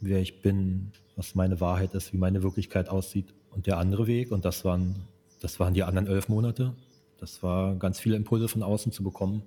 wer 0.00 0.20
ich 0.20 0.40
bin, 0.40 0.92
was 1.16 1.34
meine 1.34 1.60
Wahrheit 1.60 1.92
ist, 1.92 2.14
wie 2.14 2.18
meine 2.18 2.42
Wirklichkeit 2.42 2.88
aussieht. 2.88 3.34
Und 3.50 3.66
der 3.66 3.76
andere 3.76 4.06
Weg, 4.06 4.32
und 4.32 4.46
das 4.46 4.64
waren, 4.64 5.06
das 5.42 5.60
waren 5.60 5.74
die 5.74 5.82
anderen 5.82 6.06
elf 6.06 6.30
Monate, 6.30 6.74
das 7.20 7.42
war 7.42 7.74
ganz 7.76 8.00
viele 8.00 8.16
Impulse 8.16 8.48
von 8.48 8.62
außen 8.62 8.92
zu 8.92 9.02
bekommen. 9.02 9.42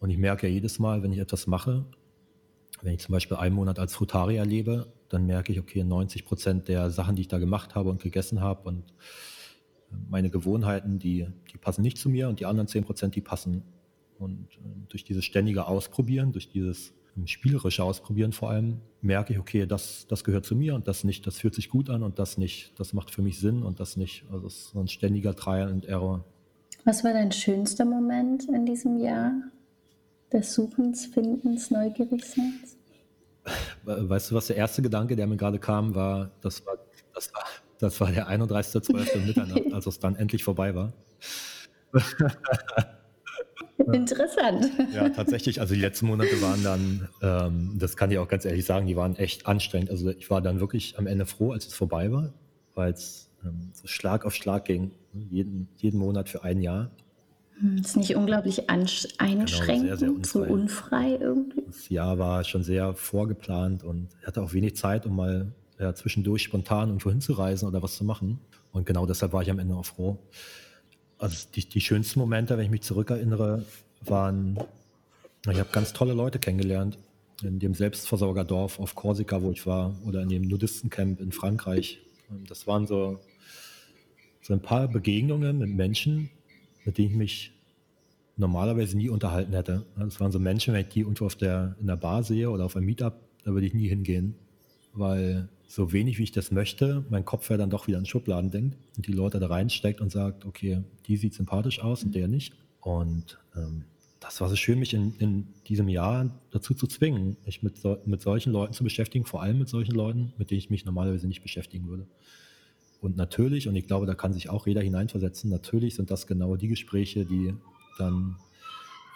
Und 0.00 0.10
ich 0.10 0.18
merke 0.18 0.48
ja 0.48 0.52
jedes 0.52 0.78
Mal, 0.78 1.02
wenn 1.02 1.12
ich 1.12 1.18
etwas 1.18 1.46
mache, 1.46 1.84
wenn 2.82 2.94
ich 2.94 3.00
zum 3.00 3.12
Beispiel 3.12 3.36
einen 3.36 3.54
Monat 3.54 3.78
als 3.78 3.94
Frutarier 3.94 4.44
lebe, 4.44 4.92
dann 5.08 5.26
merke 5.26 5.52
ich, 5.52 5.60
okay, 5.60 5.84
90 5.84 6.24
Prozent 6.24 6.68
der 6.68 6.90
Sachen, 6.90 7.14
die 7.14 7.22
ich 7.22 7.28
da 7.28 7.38
gemacht 7.38 7.74
habe 7.74 7.90
und 7.90 8.02
gegessen 8.02 8.40
habe 8.40 8.68
und 8.68 8.84
meine 10.08 10.30
Gewohnheiten, 10.30 10.98
die, 10.98 11.28
die 11.52 11.58
passen 11.58 11.82
nicht 11.82 11.98
zu 11.98 12.08
mir 12.08 12.28
und 12.28 12.40
die 12.40 12.46
anderen 12.46 12.66
10 12.66 12.84
Prozent, 12.84 13.14
die 13.14 13.20
passen. 13.20 13.62
Und 14.18 14.48
äh, 14.52 14.88
durch 14.88 15.04
dieses 15.04 15.24
ständige 15.24 15.66
Ausprobieren, 15.66 16.32
durch 16.32 16.48
dieses 16.48 16.94
ähm, 17.16 17.26
spielerische 17.26 17.84
Ausprobieren 17.84 18.32
vor 18.32 18.50
allem, 18.50 18.80
merke 19.00 19.32
ich, 19.32 19.38
okay, 19.38 19.66
das, 19.66 20.06
das 20.08 20.24
gehört 20.24 20.46
zu 20.46 20.56
mir 20.56 20.74
und 20.74 20.88
das 20.88 21.04
nicht, 21.04 21.26
das 21.26 21.38
fühlt 21.38 21.54
sich 21.54 21.68
gut 21.68 21.90
an 21.90 22.02
und 22.02 22.18
das 22.18 22.38
nicht, 22.38 22.72
das 22.78 22.92
macht 22.92 23.10
für 23.10 23.22
mich 23.22 23.38
Sinn 23.38 23.62
und 23.62 23.80
das 23.80 23.96
nicht. 23.96 24.24
Also 24.30 24.46
es 24.46 24.56
ist 24.56 24.70
so 24.70 24.80
ein 24.80 24.88
ständiger 24.88 25.34
Trial 25.34 25.70
and 25.70 25.84
Error. 25.84 26.24
Was 26.84 27.04
war 27.04 27.12
dein 27.12 27.32
schönster 27.32 27.84
Moment 27.84 28.48
in 28.48 28.66
diesem 28.66 28.98
Jahr 28.98 29.32
des 30.32 30.54
Suchens, 30.54 31.06
Findens, 31.06 31.70
Neugierigseins? 31.70 32.76
Weißt 33.84 34.30
du, 34.30 34.34
was 34.34 34.46
der 34.48 34.56
erste 34.56 34.82
Gedanke, 34.82 35.16
der 35.16 35.26
mir 35.26 35.36
gerade 35.36 35.58
kam, 35.58 35.94
war, 35.94 36.30
das 36.40 36.64
war, 36.66 36.76
das 37.14 37.32
war 37.34 37.44
das 37.82 38.00
war 38.00 38.12
der 38.12 38.28
31.12. 38.28 39.18
Mitternacht, 39.26 39.72
als 39.72 39.86
es 39.86 39.98
dann 39.98 40.14
endlich 40.14 40.44
vorbei 40.44 40.72
war. 40.72 40.92
Interessant. 43.92 44.70
Ja, 44.92 45.08
tatsächlich. 45.08 45.60
Also 45.60 45.74
die 45.74 45.80
letzten 45.80 46.06
Monate 46.06 46.40
waren 46.40 46.62
dann, 46.62 47.08
ähm, 47.22 47.76
das 47.76 47.96
kann 47.96 48.12
ich 48.12 48.18
auch 48.18 48.28
ganz 48.28 48.44
ehrlich 48.44 48.64
sagen, 48.64 48.86
die 48.86 48.94
waren 48.94 49.16
echt 49.16 49.48
anstrengend. 49.48 49.90
Also 49.90 50.10
ich 50.10 50.30
war 50.30 50.40
dann 50.40 50.60
wirklich 50.60 50.96
am 50.96 51.08
Ende 51.08 51.26
froh, 51.26 51.50
als 51.50 51.66
es 51.66 51.74
vorbei 51.74 52.12
war, 52.12 52.32
weil 52.76 52.92
es 52.92 53.31
so 53.72 53.86
Schlag 53.86 54.24
auf 54.24 54.34
Schlag 54.34 54.64
ging, 54.64 54.92
jeden, 55.12 55.68
jeden 55.76 55.98
Monat 55.98 56.28
für 56.28 56.44
ein 56.44 56.60
Jahr. 56.60 56.90
Hm, 57.58 57.78
ist 57.78 57.96
nicht 57.96 58.16
unglaublich 58.16 58.70
einschränkend, 58.70 59.58
genau, 59.58 59.76
sehr, 59.76 59.96
sehr 59.96 60.10
unfrei. 60.10 60.22
so 60.22 60.42
unfrei 60.44 61.16
irgendwie? 61.20 61.62
Das 61.66 61.88
Jahr 61.88 62.18
war 62.18 62.44
schon 62.44 62.62
sehr 62.62 62.94
vorgeplant 62.94 63.84
und 63.84 64.08
ich 64.20 64.26
hatte 64.26 64.42
auch 64.42 64.52
wenig 64.52 64.76
Zeit, 64.76 65.06
um 65.06 65.16
mal 65.16 65.52
ja, 65.78 65.94
zwischendurch 65.94 66.42
spontan 66.42 66.88
irgendwo 66.88 67.10
hinzureisen 67.10 67.68
oder 67.68 67.82
was 67.82 67.96
zu 67.96 68.04
machen. 68.04 68.38
Und 68.72 68.86
genau 68.86 69.06
deshalb 69.06 69.32
war 69.32 69.42
ich 69.42 69.50
am 69.50 69.58
Ende 69.58 69.74
auch 69.74 69.84
froh. 69.84 70.18
Also 71.18 71.46
die, 71.54 71.68
die 71.68 71.80
schönsten 71.80 72.18
Momente, 72.20 72.56
wenn 72.56 72.64
ich 72.64 72.70
mich 72.70 72.82
zurückerinnere, 72.82 73.64
waren, 74.00 74.58
ich 75.48 75.58
habe 75.58 75.68
ganz 75.70 75.92
tolle 75.92 76.14
Leute 76.14 76.38
kennengelernt. 76.38 76.98
In 77.42 77.58
dem 77.58 77.74
Selbstversorgerdorf 77.74 78.78
auf 78.78 78.94
Korsika, 78.94 79.42
wo 79.42 79.50
ich 79.50 79.66
war, 79.66 79.94
oder 80.06 80.22
in 80.22 80.28
dem 80.28 80.42
Nudistencamp 80.42 81.20
in 81.20 81.32
Frankreich. 81.32 82.00
Das 82.48 82.66
waren 82.66 82.86
so, 82.86 83.20
so 84.42 84.52
ein 84.52 84.60
paar 84.60 84.88
Begegnungen 84.88 85.58
mit 85.58 85.70
Menschen, 85.70 86.28
mit 86.84 86.98
denen 86.98 87.10
ich 87.10 87.16
mich 87.16 87.52
normalerweise 88.36 88.96
nie 88.96 89.08
unterhalten 89.08 89.52
hätte. 89.52 89.86
Das 89.96 90.20
waren 90.20 90.32
so 90.32 90.38
Menschen, 90.38 90.74
wenn 90.74 90.82
ich 90.82 90.88
die 90.88 91.00
irgendwo 91.00 91.26
auf 91.26 91.36
der, 91.36 91.76
in 91.80 91.86
der 91.86 91.96
Bar 91.96 92.24
sehe 92.24 92.50
oder 92.50 92.64
auf 92.64 92.76
einem 92.76 92.86
Meetup, 92.86 93.14
da 93.44 93.52
würde 93.52 93.66
ich 93.66 93.74
nie 93.74 93.88
hingehen, 93.88 94.34
weil 94.92 95.48
so 95.66 95.92
wenig 95.92 96.18
wie 96.18 96.24
ich 96.24 96.32
das 96.32 96.50
möchte, 96.50 97.04
mein 97.08 97.24
Kopf 97.24 97.48
ja 97.50 97.56
dann 97.56 97.70
doch 97.70 97.86
wieder 97.86 97.98
in 97.98 98.04
Schubladen 98.04 98.50
denkt 98.50 98.76
und 98.96 99.06
die 99.06 99.12
Leute 99.12 99.38
da 99.38 99.46
reinsteckt 99.46 100.00
und 100.00 100.10
sagt, 100.10 100.44
okay, 100.44 100.82
die 101.06 101.16
sieht 101.16 101.34
sympathisch 101.34 101.80
aus 101.80 102.04
und 102.04 102.14
der 102.14 102.28
nicht. 102.28 102.52
Und 102.80 103.38
ähm, 103.56 103.84
das 104.20 104.40
war 104.40 104.48
so 104.48 104.56
schön, 104.56 104.78
mich 104.78 104.92
in, 104.92 105.14
in, 105.18 105.46
diesem 105.68 105.88
Jahr 105.88 106.30
dazu 106.50 106.74
zu 106.74 106.86
zwingen, 106.86 107.36
mich 107.46 107.62
mit, 107.62 107.78
so, 107.78 107.98
mit 108.04 108.20
solchen 108.20 108.52
Leuten 108.52 108.72
zu 108.72 108.84
beschäftigen, 108.84 109.24
vor 109.24 109.42
allem 109.42 109.58
mit 109.58 109.68
solchen 109.68 109.94
Leuten, 109.94 110.32
mit 110.36 110.50
denen 110.50 110.58
ich 110.58 110.70
mich 110.70 110.84
normalerweise 110.84 111.26
nicht 111.26 111.42
beschäftigen 111.42 111.88
würde. 111.88 112.06
Und 113.02 113.16
natürlich, 113.16 113.66
und 113.68 113.74
ich 113.74 113.86
glaube, 113.86 114.06
da 114.06 114.14
kann 114.14 114.32
sich 114.32 114.48
auch 114.48 114.66
jeder 114.66 114.80
hineinversetzen, 114.80 115.50
natürlich 115.50 115.96
sind 115.96 116.10
das 116.10 116.26
genau 116.28 116.54
die 116.54 116.68
Gespräche, 116.68 117.26
die 117.26 117.52
dann 117.98 118.36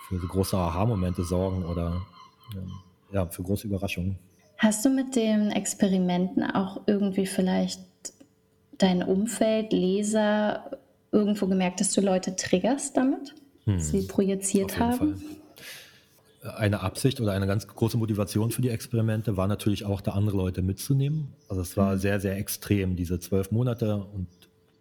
für 0.08 0.18
so 0.18 0.26
große 0.26 0.56
Aha-Momente 0.56 1.22
sorgen 1.22 1.64
oder 1.64 2.02
ähm, 2.54 2.70
ja, 3.12 3.26
für 3.26 3.44
große 3.44 3.68
Überraschungen. 3.68 4.18
Hast 4.58 4.84
du 4.84 4.90
mit 4.90 5.14
den 5.14 5.52
Experimenten 5.52 6.42
auch 6.42 6.82
irgendwie 6.86 7.26
vielleicht 7.26 7.80
dein 8.78 9.04
Umfeld, 9.04 9.72
Leser, 9.72 10.78
irgendwo 11.12 11.46
gemerkt, 11.46 11.80
dass 11.80 11.92
du 11.92 12.00
Leute 12.00 12.34
triggerst 12.34 12.96
damit? 12.96 13.34
Hm. 13.64 13.78
Sie 13.78 14.02
projiziert 14.02 14.80
haben? 14.80 15.16
Fall. 15.16 15.36
Eine 16.56 16.80
Absicht 16.80 17.20
oder 17.20 17.32
eine 17.32 17.46
ganz 17.46 17.66
große 17.66 17.96
Motivation 17.96 18.50
für 18.50 18.62
die 18.62 18.68
Experimente 18.68 19.36
war 19.36 19.48
natürlich 19.48 19.84
auch, 19.84 20.00
da 20.00 20.12
andere 20.12 20.36
Leute 20.36 20.62
mitzunehmen. 20.62 21.28
Also 21.48 21.62
es 21.62 21.76
war 21.76 21.92
hm. 21.92 21.98
sehr, 21.98 22.20
sehr 22.20 22.36
extrem, 22.36 22.96
diese 22.96 23.18
zwölf 23.20 23.50
Monate 23.50 23.96
und 23.96 24.28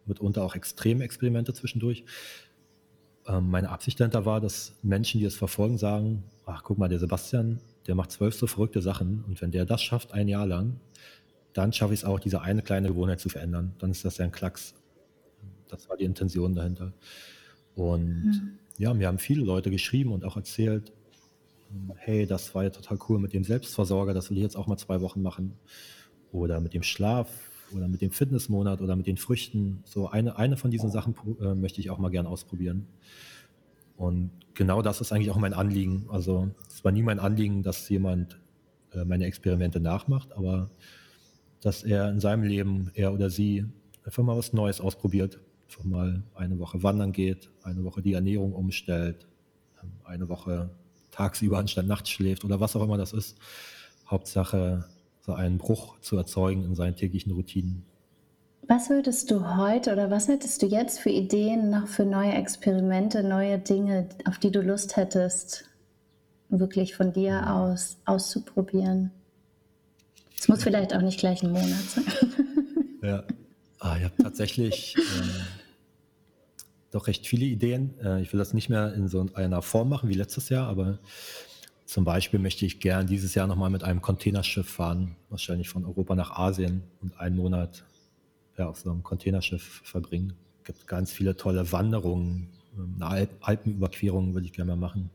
mitunter 0.06 0.44
auch 0.44 0.56
extreme 0.56 1.04
Experimente 1.04 1.54
zwischendurch. 1.54 2.06
Ähm, 3.28 3.50
meine 3.50 3.70
Absicht 3.70 4.00
dahinter 4.00 4.26
war, 4.26 4.42
dass 4.42 4.74
Menschen, 4.84 5.20
die 5.20 5.26
es 5.26 5.36
verfolgen, 5.36 5.78
sagen, 5.78 6.24
ach 6.46 6.64
guck 6.64 6.78
mal, 6.78 6.90
der 6.90 7.00
Sebastian, 7.00 7.60
der 7.88 7.96
macht 7.96 8.12
zwölf 8.12 8.36
so 8.36 8.48
verrückte 8.48 8.82
Sachen 8.82 9.24
und 9.28 9.42
wenn 9.42 9.52
der 9.52 9.66
das 9.66 9.82
schafft 9.82 10.14
ein 10.14 10.28
Jahr 10.28 10.46
lang, 10.46 10.80
dann 11.54 11.72
schaffe 11.72 11.94
ich 11.94 12.02
es 12.02 12.06
auch, 12.06 12.20
diese 12.20 12.42
eine 12.42 12.62
kleine 12.62 12.90
Gewohnheit 12.90 13.20
zu 13.20 13.30
verändern. 13.30 13.74
Dann 13.80 13.90
ist 13.90 14.04
das 14.04 14.18
ja 14.18 14.26
ein 14.26 14.32
Klacks. 14.32 14.76
Das 15.70 15.90
war 15.90 15.96
die 15.96 16.04
Intention 16.04 16.54
dahinter. 16.54 16.92
Und 17.76 18.26
mhm. 18.26 18.60
ja, 18.78 18.94
mir 18.94 19.08
haben 19.08 19.20
viele 19.20 19.44
Leute 19.44 19.72
geschrieben 19.72 20.12
und 20.12 20.26
auch 20.26 20.36
erzählt, 20.36 20.92
hey, 21.96 22.26
das 22.26 22.54
war 22.56 22.64
ja 22.64 22.70
total 22.70 22.98
cool 23.10 23.20
mit 23.20 23.34
dem 23.34 23.44
Selbstversorger, 23.44 24.14
das 24.14 24.30
will 24.30 24.38
ich 24.38 24.44
jetzt 24.44 24.56
auch 24.56 24.68
mal 24.68 24.78
zwei 24.78 25.02
Wochen 25.02 25.22
machen. 25.22 25.54
Oder 26.32 26.60
mit 26.60 26.74
dem 26.74 26.84
Schlaf 26.84 27.30
oder 27.74 27.88
mit 27.88 28.02
dem 28.02 28.12
Fitnessmonat 28.12 28.82
oder 28.82 28.96
mit 28.96 29.08
den 29.08 29.18
Früchten. 29.18 29.82
So 29.86 30.10
eine, 30.10 30.38
eine 30.38 30.58
von 30.58 30.72
diesen 30.72 30.92
Sachen 30.92 31.16
äh, 31.42 31.56
möchte 31.56 31.80
ich 31.80 31.90
auch 31.90 31.98
mal 31.98 32.10
gern 32.10 32.28
ausprobieren. 32.28 32.88
Und 33.98 34.32
genau 34.54 34.82
das 34.82 35.02
ist 35.02 35.12
eigentlich 35.12 35.32
auch 35.32 35.38
mein 35.38 35.54
Anliegen. 35.54 36.06
Also 36.10 36.50
es 36.68 36.84
war 36.84 36.92
nie 36.92 37.04
mein 37.04 37.20
Anliegen, 37.20 37.64
dass 37.64 37.88
jemand 37.90 38.40
äh, 38.94 39.06
meine 39.06 39.26
Experimente 39.26 39.80
nachmacht, 39.80 40.34
aber 40.34 40.70
dass 41.62 41.84
er 41.84 42.10
in 42.10 42.20
seinem 42.20 42.44
Leben, 42.44 42.92
er 42.94 43.14
oder 43.14 43.30
sie, 43.30 43.66
einfach 44.04 44.24
mal 44.24 44.38
was 44.38 44.54
Neues 44.54 44.82
ausprobiert. 44.82 45.40
Einfach 45.68 45.84
mal 45.84 46.24
eine 46.36 46.60
Woche 46.60 46.84
wandern 46.84 47.12
geht, 47.12 47.50
eine 47.64 47.84
Woche 47.84 48.02
die 48.02 48.14
Ernährung 48.14 48.54
umstellt, 48.54 49.28
ähm, 49.82 49.92
eine 50.04 50.30
Woche 50.30 50.70
tagsüber 51.16 51.58
anstatt 51.58 51.88
nachts 51.88 52.10
schläft 52.10 52.44
oder 52.44 52.60
was 52.60 52.76
auch 52.76 52.84
immer 52.84 52.98
das 52.98 53.14
ist. 53.14 53.38
Hauptsache, 54.08 54.86
so 55.22 55.34
einen 55.34 55.58
Bruch 55.58 56.00
zu 56.02 56.18
erzeugen 56.18 56.64
in 56.64 56.76
seinen 56.76 56.96
täglichen 56.96 57.32
Routinen. 57.32 57.84
Was 58.68 58.90
würdest 58.90 59.30
du 59.30 59.58
heute 59.58 59.94
oder 59.94 60.10
was 60.10 60.28
hättest 60.28 60.62
du 60.62 60.66
jetzt 60.66 61.00
für 61.00 61.10
Ideen 61.10 61.70
noch 61.70 61.88
für 61.88 62.06
neue 62.06 62.34
Experimente, 62.34 63.24
neue 63.24 63.60
Dinge, 63.60 64.10
auf 64.28 64.40
die 64.40 64.52
du 64.52 64.62
Lust 64.62 64.98
hättest, 64.98 65.66
wirklich 66.50 66.96
von 66.96 67.14
dir 67.14 67.52
aus 67.52 67.98
auszuprobieren? 68.06 69.12
Es 70.38 70.48
muss 70.48 70.64
vielleicht 70.64 70.96
auch 70.96 71.02
nicht 71.02 71.20
gleich 71.20 71.44
ein 71.44 71.52
Monat 71.52 71.84
sein. 71.90 72.06
Ja, 73.02 73.24
ah, 73.80 73.98
ich 73.98 74.04
habe 74.04 74.16
tatsächlich 74.22 74.96
äh, 74.98 75.55
doch 76.96 77.08
recht 77.08 77.28
viele 77.28 77.46
Ideen. 77.46 78.00
Äh, 78.00 78.22
ich 78.22 78.32
will 78.34 78.38
das 78.38 78.54
nicht 78.54 78.70
mehr 78.70 78.94
in 78.94 79.08
so 79.08 79.26
einer 79.34 79.62
Form 79.62 79.90
machen 79.90 80.10
wie 80.10 80.14
letztes 80.14 80.50
Jahr, 80.50 80.68
aber 80.68 81.00
zum 81.86 82.04
Beispiel 82.04 82.40
möchte 82.40 82.66
ich 82.66 82.80
gern 82.80 83.06
dieses 83.06 83.36
Jahr 83.36 83.48
nochmal 83.48 83.70
mit 83.70 83.84
einem 83.84 84.02
Containerschiff 84.02 84.68
fahren, 84.68 85.16
wahrscheinlich 85.30 85.70
von 85.70 85.86
Europa 85.86 86.16
nach 86.16 86.32
Asien 86.32 86.84
und 87.02 87.20
einen 87.20 87.36
Monat 87.36 87.86
ja, 88.58 88.68
auf 88.68 88.80
so 88.80 88.90
einem 88.90 89.04
Containerschiff 89.04 89.82
verbringen. 89.84 90.34
Es 90.60 90.64
gibt 90.66 90.88
ganz 90.88 91.12
viele 91.12 91.36
tolle 91.36 91.72
Wanderungen, 91.72 92.50
ähm, 92.76 92.96
eine 92.96 93.08
Alp 93.08 93.30
Alpenüberquerung 93.42 94.34
würde 94.34 94.48
ich 94.48 94.54
gerne 94.54 94.72
mal 94.72 94.88
machen. 94.88 95.10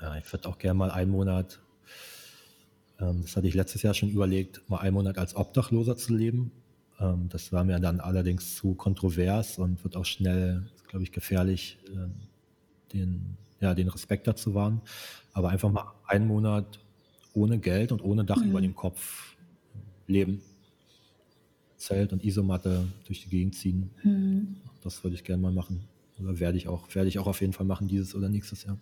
Ja, 0.00 0.16
ich 0.16 0.32
würde 0.32 0.48
auch 0.48 0.58
gerne 0.58 0.78
mal 0.78 0.90
einen 0.90 1.10
Monat, 1.10 1.60
ähm, 3.00 3.22
das 3.22 3.36
hatte 3.36 3.46
ich 3.46 3.54
letztes 3.54 3.82
Jahr 3.82 3.94
schon 3.94 4.08
überlegt, 4.08 4.62
mal 4.68 4.78
einen 4.78 4.94
Monat 4.94 5.18
als 5.18 5.36
Obdachloser 5.36 5.96
zu 5.96 6.14
leben. 6.14 6.50
Ähm, 7.00 7.28
das 7.28 7.52
war 7.52 7.64
mir 7.64 7.78
dann 7.78 8.00
allerdings 8.00 8.56
zu 8.56 8.74
kontrovers 8.74 9.58
und 9.58 9.82
wird 9.84 9.96
auch 9.96 10.04
schnell, 10.04 10.62
glaube 10.88 11.04
ich, 11.04 11.12
gefährlich, 11.12 11.78
ähm, 11.92 12.12
den, 12.92 13.36
ja, 13.60 13.74
den 13.74 13.88
Respekt 13.88 14.26
dazu 14.26 14.54
wahren. 14.54 14.80
Aber 15.32 15.50
einfach 15.50 15.70
mal 15.70 15.92
einen 16.06 16.26
Monat 16.26 16.80
ohne 17.34 17.58
Geld 17.58 17.92
und 17.92 18.02
ohne 18.02 18.24
Dach 18.24 18.42
mhm. 18.42 18.50
über 18.50 18.60
dem 18.60 18.74
Kopf 18.74 19.36
leben. 20.06 20.40
Zelt 21.76 22.12
und 22.12 22.24
Isomatte 22.24 22.88
durch 23.06 23.22
die 23.22 23.28
Gegend 23.28 23.54
ziehen. 23.54 23.90
Mhm. 24.02 24.56
Das 24.82 25.04
würde 25.04 25.14
ich 25.14 25.22
gerne 25.22 25.42
mal 25.42 25.52
machen. 25.52 25.84
Oder 26.20 26.40
werde 26.40 26.58
ich 26.58 26.66
auch, 26.66 26.92
werde 26.94 27.08
ich 27.08 27.18
auch 27.20 27.28
auf 27.28 27.40
jeden 27.40 27.52
Fall 27.52 27.66
machen, 27.66 27.86
dieses 27.86 28.14
oder 28.16 28.28
nächstes 28.28 28.64
Jahr. 28.64 28.78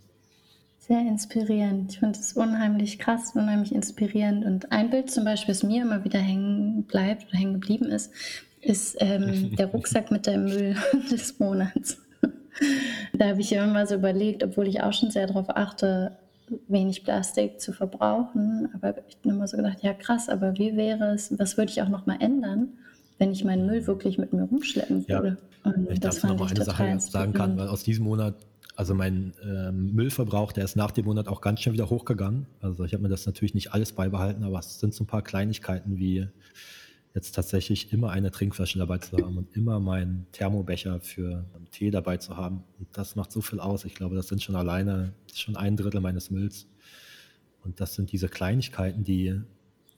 Sehr 0.87 1.01
inspirierend. 1.01 1.92
Ich 1.92 1.99
finde 1.99 2.18
es 2.18 2.35
unheimlich 2.35 3.01
krass, 3.01 3.33
unheimlich 3.35 3.75
inspirierend. 3.75 4.44
Und 4.44 4.70
ein 4.70 4.90
Bild 4.90 5.11
zum 5.11 5.25
Beispiel, 5.25 5.53
das 5.53 5.64
mir 5.64 5.83
immer 5.83 6.05
wieder 6.05 6.20
hängen 6.20 6.85
bleibt 6.85 7.27
oder 7.29 7.38
hängen 7.38 7.55
geblieben 7.55 7.87
ist, 7.87 8.12
ist 8.61 8.96
ähm, 9.01 9.57
der 9.59 9.66
Rucksack 9.66 10.12
mit 10.12 10.29
dem 10.29 10.44
Müll 10.44 10.77
des 11.11 11.40
Monats. 11.40 11.99
da 13.14 13.29
habe 13.29 13.40
ich 13.40 13.53
immer 13.53 13.66
mal 13.66 13.87
so 13.88 13.96
überlegt, 13.96 14.44
obwohl 14.44 14.68
ich 14.68 14.81
auch 14.81 14.92
schon 14.92 15.11
sehr 15.11 15.27
darauf 15.27 15.46
achte, 15.51 16.12
wenig 16.68 17.03
Plastik 17.03 17.61
zu 17.61 17.72
verbrauchen. 17.72 18.68
Aber 18.75 18.90
ich 19.09 19.16
habe 19.16 19.35
immer 19.35 19.49
so 19.49 19.57
gedacht, 19.57 19.79
ja 19.83 19.92
krass, 19.92 20.29
aber 20.29 20.57
wie 20.57 20.77
wäre 20.77 21.14
es, 21.14 21.37
was 21.37 21.57
würde 21.57 21.72
ich 21.72 21.83
auch 21.83 21.88
noch 21.88 22.07
mal 22.07 22.18
ändern, 22.20 22.68
wenn 23.18 23.33
ich 23.33 23.42
meinen 23.42 23.66
Müll 23.66 23.88
wirklich 23.88 24.18
mit 24.18 24.33
mir 24.33 24.44
rumschleppen 24.44 25.09
würde? 25.09 25.37
Ja, 25.64 25.70
Und 25.72 25.90
ich 25.90 25.99
das 25.99 26.18
fand 26.18 26.38
noch 26.38 26.49
eine 26.49 26.64
Sache 26.64 27.01
sagen 27.01 27.33
kann, 27.33 27.57
weil 27.57 27.66
aus 27.66 27.83
diesem 27.83 28.05
Monat 28.05 28.35
also 28.76 28.94
mein 28.94 29.32
ähm, 29.42 29.94
Müllverbrauch, 29.94 30.52
der 30.52 30.64
ist 30.64 30.76
nach 30.76 30.90
dem 30.90 31.06
Monat 31.06 31.28
auch 31.28 31.40
ganz 31.40 31.60
schön 31.60 31.72
wieder 31.72 31.88
hochgegangen. 31.88 32.46
Also 32.60 32.84
ich 32.84 32.92
habe 32.92 33.02
mir 33.02 33.08
das 33.08 33.24
natürlich 33.24 33.54
nicht 33.54 33.72
alles 33.72 33.92
beibehalten, 33.92 34.44
aber 34.44 34.58
es 34.58 34.78
sind 34.78 34.94
so 34.94 35.04
ein 35.04 35.06
paar 35.06 35.22
Kleinigkeiten 35.22 35.96
wie 35.96 36.28
jetzt 37.14 37.34
tatsächlich 37.34 37.94
immer 37.94 38.10
eine 38.10 38.30
Trinkflasche 38.30 38.78
dabei 38.78 38.98
zu 38.98 39.16
haben 39.16 39.38
und 39.38 39.56
immer 39.56 39.80
meinen 39.80 40.26
Thermobecher 40.32 41.00
für 41.00 41.46
Tee 41.70 41.90
dabei 41.90 42.18
zu 42.18 42.36
haben. 42.36 42.62
Und 42.78 42.88
das 42.92 43.16
macht 43.16 43.32
so 43.32 43.40
viel 43.40 43.58
aus. 43.58 43.86
Ich 43.86 43.94
glaube, 43.94 44.14
das 44.14 44.28
sind 44.28 44.42
schon 44.42 44.54
alleine 44.54 45.14
schon 45.34 45.56
ein 45.56 45.78
Drittel 45.78 46.02
meines 46.02 46.30
Mülls. 46.30 46.68
Und 47.64 47.80
das 47.80 47.94
sind 47.94 48.12
diese 48.12 48.28
Kleinigkeiten, 48.28 49.02
die, 49.02 49.40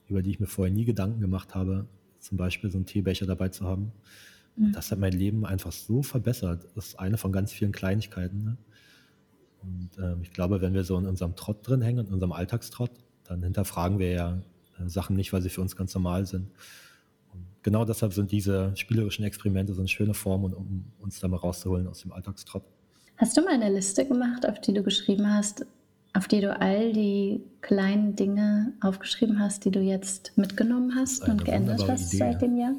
über 0.07 0.21
die 0.21 0.31
ich 0.31 0.39
mir 0.39 0.47
vorher 0.47 0.73
nie 0.73 0.85
Gedanken 0.85 1.19
gemacht 1.19 1.53
habe, 1.53 1.85
zum 2.19 2.37
Beispiel 2.37 2.69
so 2.69 2.77
einen 2.77 2.85
Teebecher 2.85 3.25
dabei 3.25 3.49
zu 3.49 3.65
haben. 3.65 3.91
Und 4.55 4.69
mhm. 4.69 4.71
das 4.71 4.89
hat 4.89 4.99
mein 4.99 5.13
Leben 5.13 5.45
einfach 5.45 5.73
so 5.73 6.01
verbessert. 6.01 6.67
Das 6.75 6.87
ist 6.87 6.99
eine 6.99 7.17
von 7.17 7.33
ganz 7.33 7.51
vielen 7.51 7.73
Kleinigkeiten. 7.73 8.43
Ne? 8.43 8.57
Und 9.61 9.89
ähm, 9.97 10.19
ich 10.21 10.31
glaube, 10.31 10.61
wenn 10.61 10.73
wir 10.73 10.83
so 10.83 10.97
in 10.97 11.05
unserem 11.05 11.35
Trott 11.35 11.67
drin 11.67 11.81
hängen, 11.81 12.07
in 12.07 12.13
unserem 12.13 12.31
Alltagstrott, 12.31 12.91
dann 13.25 13.43
hinterfragen 13.43 13.99
wir 13.99 14.11
ja 14.11 14.41
äh, 14.79 14.87
Sachen 14.89 15.15
nicht, 15.15 15.33
weil 15.33 15.41
sie 15.41 15.49
für 15.49 15.61
uns 15.61 15.75
ganz 15.75 15.93
normal 15.93 16.25
sind. 16.25 16.49
Und 17.33 17.45
genau 17.63 17.85
deshalb 17.85 18.13
sind 18.13 18.31
diese 18.31 18.71
spielerischen 18.75 19.25
Experimente 19.25 19.73
so 19.73 19.81
eine 19.81 19.87
schöne 19.87 20.13
Form, 20.13 20.45
um 20.45 20.85
uns 20.99 21.19
da 21.19 21.27
mal 21.27 21.37
rauszuholen 21.37 21.87
aus 21.87 22.01
dem 22.01 22.11
Alltagstrott. 22.11 22.63
Hast 23.17 23.35
du 23.35 23.41
mal 23.41 23.53
eine 23.53 23.71
Liste 23.73 24.05
gemacht, 24.05 24.47
auf 24.47 24.61
die 24.61 24.73
du 24.73 24.81
geschrieben 24.81 25.31
hast, 25.31 25.65
auf 26.13 26.27
die 26.27 26.41
du 26.41 26.57
all 26.59 26.93
die 26.93 27.43
kleinen 27.61 28.15
Dinge 28.15 28.73
aufgeschrieben 28.81 29.39
hast, 29.39 29.65
die 29.65 29.71
du 29.71 29.81
jetzt 29.81 30.31
mitgenommen 30.37 30.95
hast 30.95 31.27
und 31.27 31.43
geändert 31.45 31.87
hast 31.87 32.13
Idee, 32.13 32.17
seit 32.17 32.41
dem 32.41 32.57
Jahr? 32.57 32.73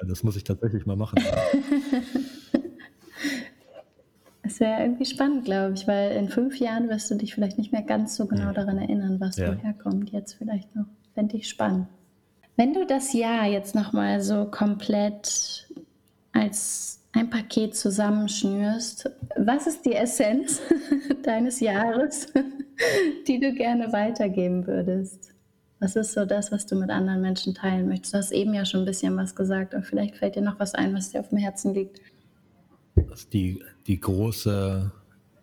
Ja, 0.00 0.08
das 0.08 0.22
muss 0.22 0.36
ich 0.36 0.44
tatsächlich 0.44 0.86
mal 0.86 0.96
machen. 0.96 1.18
Es 4.52 4.60
wäre 4.60 4.82
irgendwie 4.82 5.06
spannend, 5.06 5.46
glaube 5.46 5.72
ich, 5.72 5.88
weil 5.88 6.14
in 6.14 6.28
fünf 6.28 6.58
Jahren 6.58 6.90
wirst 6.90 7.10
du 7.10 7.14
dich 7.14 7.34
vielleicht 7.34 7.56
nicht 7.56 7.72
mehr 7.72 7.80
ganz 7.80 8.16
so 8.16 8.26
genau 8.26 8.52
daran 8.52 8.76
erinnern, 8.76 9.18
was 9.18 9.38
ja. 9.38 9.48
woher 9.48 9.72
kommt. 9.72 10.10
Jetzt 10.10 10.34
vielleicht 10.34 10.76
noch. 10.76 10.84
Fände 11.14 11.38
ich 11.38 11.48
spannend. 11.48 11.86
Wenn 12.56 12.74
du 12.74 12.84
das 12.84 13.14
Jahr 13.14 13.46
jetzt 13.46 13.74
nochmal 13.74 14.20
so 14.20 14.44
komplett 14.44 15.70
als 16.32 17.00
ein 17.12 17.30
Paket 17.30 17.74
zusammenschnürst, 17.74 19.10
was 19.36 19.66
ist 19.66 19.86
die 19.86 19.94
Essenz 19.94 20.60
deines 21.22 21.60
Jahres, 21.60 22.26
die 23.26 23.40
du 23.40 23.54
gerne 23.54 23.90
weitergeben 23.90 24.66
würdest? 24.66 25.30
Was 25.80 25.96
ist 25.96 26.12
so 26.12 26.26
das, 26.26 26.52
was 26.52 26.66
du 26.66 26.76
mit 26.76 26.90
anderen 26.90 27.22
Menschen 27.22 27.54
teilen 27.54 27.88
möchtest? 27.88 28.12
Du 28.12 28.18
hast 28.18 28.32
eben 28.32 28.52
ja 28.52 28.66
schon 28.66 28.80
ein 28.80 28.86
bisschen 28.86 29.16
was 29.16 29.34
gesagt, 29.34 29.74
aber 29.74 29.82
vielleicht 29.82 30.16
fällt 30.16 30.36
dir 30.36 30.42
noch 30.42 30.60
was 30.60 30.74
ein, 30.74 30.94
was 30.94 31.10
dir 31.10 31.20
auf 31.20 31.30
dem 31.30 31.38
Herzen 31.38 31.72
liegt 31.72 32.02
die, 33.32 33.62
die 33.86 34.00
große 34.00 34.92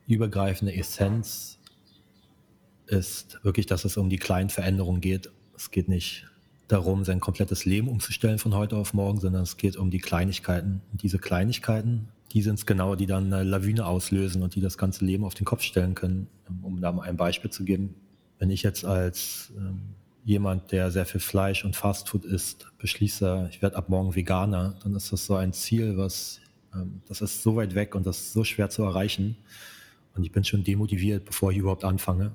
übergreifende 0.07 0.75
Essenz 0.75 1.59
ist 2.87 3.39
wirklich, 3.43 3.67
dass 3.67 3.85
es 3.85 3.97
um 3.97 4.09
die 4.09 4.17
kleinen 4.17 4.49
Veränderungen 4.49 5.01
geht. 5.01 5.29
Es 5.55 5.71
geht 5.71 5.87
nicht 5.87 6.25
darum, 6.67 7.03
sein 7.03 7.19
komplettes 7.19 7.65
Leben 7.65 7.87
umzustellen 7.87 8.39
von 8.39 8.55
heute 8.55 8.75
auf 8.77 8.93
morgen, 8.93 9.19
sondern 9.19 9.43
es 9.43 9.57
geht 9.57 9.75
um 9.77 9.91
die 9.91 9.99
Kleinigkeiten. 9.99 10.81
Und 10.91 11.03
diese 11.03 11.19
Kleinigkeiten, 11.19 12.09
die 12.31 12.41
sind 12.41 12.55
es 12.55 12.65
genau, 12.65 12.95
die 12.95 13.05
dann 13.05 13.31
eine 13.31 13.43
Lawine 13.43 13.85
auslösen 13.85 14.41
und 14.41 14.55
die 14.55 14.61
das 14.61 14.77
ganze 14.77 15.05
Leben 15.05 15.23
auf 15.23 15.35
den 15.35 15.45
Kopf 15.45 15.61
stellen 15.61 15.95
können. 15.95 16.27
Um 16.61 16.81
da 16.81 16.91
mal 16.91 17.03
ein 17.03 17.17
Beispiel 17.17 17.51
zu 17.51 17.63
geben. 17.63 17.95
Wenn 18.37 18.49
ich 18.51 18.63
jetzt 18.63 18.85
als 18.85 19.51
ähm, 19.57 19.81
jemand, 20.23 20.71
der 20.71 20.91
sehr 20.91 21.05
viel 21.05 21.19
Fleisch 21.19 21.65
und 21.65 21.75
Fastfood 21.75 22.25
isst, 22.25 22.67
beschließe, 22.77 23.49
ich 23.51 23.61
werde 23.61 23.75
ab 23.75 23.89
morgen 23.89 24.15
Veganer, 24.15 24.75
dann 24.83 24.95
ist 24.95 25.11
das 25.11 25.25
so 25.25 25.35
ein 25.35 25.53
Ziel, 25.53 25.97
was 25.97 26.39
das 27.07 27.21
ist 27.21 27.43
so 27.43 27.55
weit 27.55 27.75
weg 27.75 27.95
und 27.95 28.05
das 28.05 28.19
ist 28.19 28.33
so 28.33 28.43
schwer 28.43 28.69
zu 28.69 28.83
erreichen. 28.83 29.37
Und 30.15 30.23
ich 30.23 30.31
bin 30.31 30.43
schon 30.43 30.63
demotiviert, 30.63 31.25
bevor 31.25 31.51
ich 31.51 31.57
überhaupt 31.57 31.83
anfange. 31.83 32.31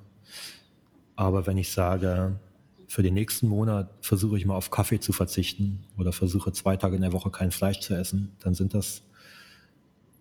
Aber 1.16 1.47
wenn 1.47 1.59
ich 1.59 1.70
sage, 1.70 2.38
für 2.88 3.03
den 3.03 3.14
nächsten 3.14 3.49
Monat 3.49 3.90
versuche 4.01 4.37
ich 4.37 4.47
mal 4.47 4.55
auf 4.55 4.70
Kaffee 4.70 5.01
zu 5.01 5.12
verzichten 5.12 5.85
oder 5.97 6.12
versuche 6.12 6.53
zwei 6.53 6.77
Tage 6.77 6.97
in 6.97 7.03
der 7.03 7.12
Woche 7.12 7.31
kein 7.31 7.51
Fleisch 7.51 7.81
zu 7.81 7.94
essen, 7.94 8.33
dann 8.40 8.55
sind 8.55 8.75
das 8.75 9.03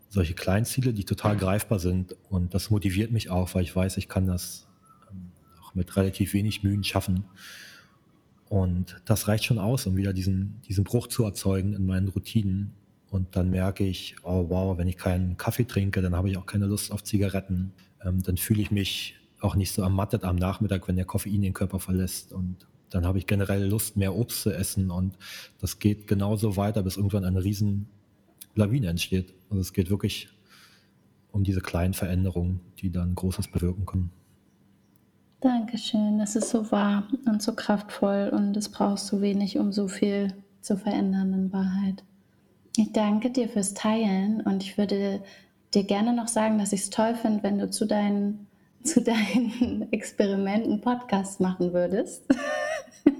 solche 0.09 0.33
Kleinziele, 0.33 0.93
die 0.93 1.05
total 1.05 1.37
greifbar 1.37 1.79
sind. 1.79 2.15
Und 2.29 2.53
das 2.53 2.69
motiviert 2.69 3.11
mich 3.11 3.29
auch, 3.31 3.53
weil 3.55 3.63
ich 3.63 3.75
weiß, 3.75 3.97
ich 3.97 4.07
kann 4.07 4.27
das 4.27 4.67
ähm, 5.11 5.31
auch 5.61 5.73
mit 5.73 5.95
relativ 5.97 6.33
wenig 6.33 6.63
Mühen 6.63 6.83
schaffen. 6.83 7.25
Und 8.47 9.01
das 9.05 9.27
reicht 9.27 9.45
schon 9.45 9.57
aus, 9.57 9.87
um 9.87 9.97
wieder 9.97 10.13
diesen, 10.13 10.61
diesen 10.67 10.83
Bruch 10.83 11.07
zu 11.07 11.23
erzeugen 11.23 11.73
in 11.73 11.87
meinen 11.87 12.09
Routinen 12.09 12.73
Und 13.13 13.35
dann 13.35 13.51
merke 13.51 13.85
ich, 13.85 14.15
oh 14.23 14.49
wow, 14.49 14.75
wenn 14.75 14.87
ich 14.87 14.97
keinen 14.97 15.37
Kaffee 15.37 15.65
trinke, 15.65 16.01
dann 16.01 16.15
habe 16.15 16.31
ich 16.31 16.37
auch 16.37 16.47
keine 16.47 16.65
Lust 16.65 16.91
auf 16.91 17.03
Zigaretten. 17.03 17.71
Ähm, 18.03 18.23
dann 18.23 18.37
fühle 18.37 18.59
ich 18.59 18.71
mich 18.71 19.15
auch 19.39 19.55
nicht 19.55 19.71
so 19.71 19.83
ermattet 19.83 20.23
am 20.23 20.35
Nachmittag, 20.35 20.87
wenn 20.87 20.95
der 20.95 21.05
Koffein 21.05 21.43
den 21.43 21.53
Körper 21.53 21.79
verlässt. 21.79 22.33
Und 22.33 22.65
dann 22.89 23.05
habe 23.05 23.19
ich 23.19 23.27
generell 23.27 23.67
Lust, 23.67 23.97
mehr 23.97 24.15
Obst 24.15 24.41
zu 24.41 24.49
essen. 24.49 24.89
Und 24.89 25.15
das 25.61 25.77
geht 25.77 26.07
genauso 26.07 26.57
weiter, 26.57 26.81
bis 26.81 26.97
irgendwann 26.97 27.23
eine 27.23 27.43
riesen 27.43 27.87
Lawine 28.55 28.87
entsteht. 28.87 29.35
Also 29.51 29.61
es 29.61 29.73
geht 29.73 29.91
wirklich 29.91 30.29
um 31.31 31.43
diese 31.43 31.61
kleinen 31.61 31.93
Veränderungen, 31.93 32.61
die 32.79 32.89
dann 32.89 33.13
Großes 33.13 33.49
bewirken 33.49 33.85
können. 33.85 34.09
Dankeschön, 35.39 36.17
das 36.17 36.35
ist 36.35 36.49
so 36.49 36.71
wahr 36.71 37.07
und 37.27 37.43
so 37.43 37.53
kraftvoll 37.53 38.31
und 38.33 38.57
es 38.57 38.69
braucht 38.69 39.01
so 39.01 39.21
wenig, 39.21 39.59
um 39.59 39.71
so 39.71 39.87
viel 39.87 40.33
zu 40.61 40.77
verändern 40.77 41.31
in 41.33 41.53
Wahrheit. 41.53 42.03
Ich 42.75 42.91
danke 42.91 43.29
dir 43.29 43.47
fürs 43.49 43.75
Teilen 43.75 44.41
und 44.41 44.63
ich 44.63 44.79
würde 44.79 45.21
dir 45.75 45.83
gerne 45.83 46.11
noch 46.11 46.27
sagen, 46.27 46.57
dass 46.57 46.73
ich 46.73 46.81
es 46.81 46.89
toll 46.89 47.13
finde, 47.13 47.43
wenn 47.43 47.59
du 47.59 47.69
zu 47.69 47.85
deinen, 47.85 48.47
zu 48.83 49.01
deinen 49.01 49.87
Experimenten 49.91 50.81
Podcast 50.81 51.39
machen 51.39 51.71
würdest. 51.71 52.25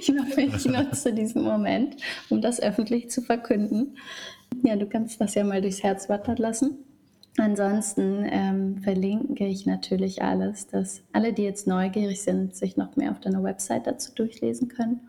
ich, 0.00 0.08
ich 0.08 0.64
nutze 0.66 1.12
diesen 1.12 1.42
Moment, 1.42 1.96
um 2.30 2.40
das 2.40 2.60
öffentlich 2.60 3.10
zu 3.10 3.20
verkünden. 3.20 3.96
Ja, 4.62 4.76
du 4.76 4.86
kannst 4.86 5.20
das 5.20 5.34
ja 5.34 5.42
mal 5.42 5.60
durchs 5.60 5.82
Herz 5.82 6.08
wandern 6.08 6.36
lassen. 6.36 6.78
Ansonsten 7.36 8.24
ähm, 8.30 8.78
verlinke 8.78 9.44
ich 9.44 9.66
natürlich 9.66 10.22
alles, 10.22 10.68
dass 10.68 11.02
alle, 11.12 11.32
die 11.32 11.42
jetzt 11.42 11.66
neugierig 11.66 12.22
sind, 12.22 12.54
sich 12.54 12.76
noch 12.76 12.94
mehr 12.94 13.10
auf 13.10 13.18
deiner 13.18 13.42
Website 13.42 13.88
dazu 13.88 14.12
durchlesen 14.14 14.68
können 14.68 15.00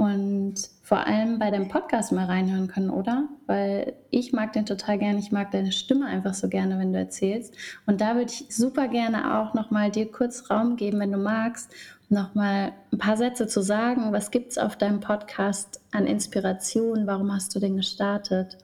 und 0.00 0.54
vor 0.82 1.06
allem 1.06 1.38
bei 1.38 1.50
deinem 1.50 1.68
Podcast 1.68 2.10
mal 2.10 2.24
reinhören 2.24 2.68
können, 2.68 2.88
oder? 2.88 3.28
Weil 3.46 3.92
ich 4.08 4.32
mag 4.32 4.54
den 4.54 4.64
total 4.64 4.98
gerne, 4.98 5.18
ich 5.18 5.30
mag 5.30 5.50
deine 5.50 5.72
Stimme 5.72 6.06
einfach 6.06 6.32
so 6.32 6.48
gerne, 6.48 6.78
wenn 6.78 6.94
du 6.94 6.98
erzählst. 6.98 7.54
Und 7.84 8.00
da 8.00 8.14
würde 8.14 8.32
ich 8.32 8.46
super 8.48 8.88
gerne 8.88 9.38
auch 9.38 9.52
nochmal 9.52 9.90
dir 9.90 10.10
kurz 10.10 10.48
Raum 10.48 10.76
geben, 10.76 11.00
wenn 11.00 11.12
du 11.12 11.18
magst, 11.18 11.70
nochmal 12.08 12.72
ein 12.90 12.96
paar 12.96 13.18
Sätze 13.18 13.46
zu 13.46 13.60
sagen. 13.60 14.10
Was 14.10 14.30
gibt 14.30 14.52
es 14.52 14.58
auf 14.58 14.78
deinem 14.78 15.00
Podcast 15.00 15.82
an 15.90 16.06
Inspiration? 16.06 17.06
Warum 17.06 17.30
hast 17.30 17.54
du 17.54 17.60
den 17.60 17.76
gestartet? 17.76 18.56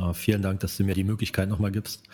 Oh, 0.00 0.14
vielen 0.14 0.40
Dank, 0.40 0.60
dass 0.60 0.78
du 0.78 0.84
mir 0.84 0.94
die 0.94 1.04
Möglichkeit 1.04 1.50
nochmal 1.50 1.72
gibst. 1.72 2.04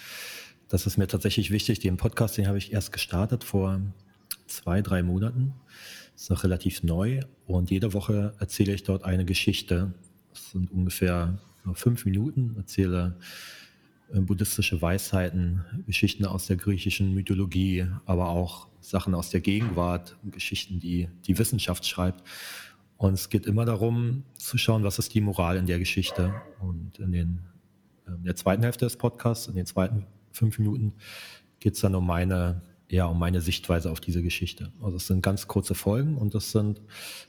Das 0.69 0.87
ist 0.87 0.99
mir 0.99 1.07
tatsächlich 1.07 1.53
wichtig. 1.53 1.79
Den 1.79 1.99
Podcast, 1.99 2.37
den 2.37 2.49
habe 2.49 2.59
ich 2.59 2.73
erst 2.73 2.91
gestartet 2.91 3.45
vor 3.45 3.81
zwei, 4.49 4.83
drei 4.83 5.05
Monaten 5.05 5.55
ist 6.21 6.29
noch 6.29 6.45
relativ 6.45 6.83
neu 6.83 7.21
und 7.47 7.71
jede 7.71 7.95
Woche 7.95 8.35
erzähle 8.39 8.75
ich 8.75 8.83
dort 8.83 9.05
eine 9.05 9.25
Geschichte. 9.25 9.95
Das 10.31 10.51
sind 10.51 10.71
ungefähr 10.71 11.39
fünf 11.73 12.05
Minuten, 12.05 12.57
erzähle 12.59 13.17
äh, 14.13 14.21
buddhistische 14.21 14.83
Weisheiten, 14.83 15.65
Geschichten 15.87 16.27
aus 16.27 16.47
der 16.47 16.57
griechischen 16.57 17.15
Mythologie, 17.15 17.87
aber 18.05 18.29
auch 18.29 18.69
Sachen 18.81 19.15
aus 19.15 19.31
der 19.31 19.41
Gegenwart, 19.41 20.19
Geschichten, 20.31 20.79
die 20.79 21.09
die 21.27 21.39
Wissenschaft 21.39 21.87
schreibt. 21.87 22.23
Und 22.99 23.15
es 23.15 23.31
geht 23.31 23.47
immer 23.47 23.65
darum 23.65 24.25
zu 24.35 24.59
schauen, 24.59 24.85
was 24.85 24.99
ist 24.99 25.15
die 25.15 25.23
Moral 25.23 25.57
in 25.57 25.65
der 25.65 25.79
Geschichte. 25.79 26.35
Und 26.61 26.99
in, 26.99 27.13
den, 27.13 27.41
in 28.07 28.13
ähm, 28.13 28.25
der 28.25 28.37
zweiten 28.37 28.63
Hälfte 28.63 28.85
des 28.85 28.97
Podcasts, 28.97 29.47
in 29.47 29.55
den 29.55 29.65
zweiten 29.65 30.05
fünf 30.33 30.59
Minuten, 30.59 30.93
geht 31.61 31.75
es 31.77 31.81
dann 31.81 31.95
um 31.95 32.07
meine 32.07 32.61
ja, 32.91 33.07
um 33.07 33.19
meine 33.19 33.41
Sichtweise 33.41 33.91
auf 33.91 34.01
diese 34.01 34.23
Geschichte. 34.23 34.73
Also 34.83 34.97
es 34.97 35.07
sind 35.07 35.23
ganz 35.23 35.47
kurze 35.47 35.75
Folgen 35.75 36.17
und 36.17 36.35
das 36.35 36.51
sind, 36.51 36.81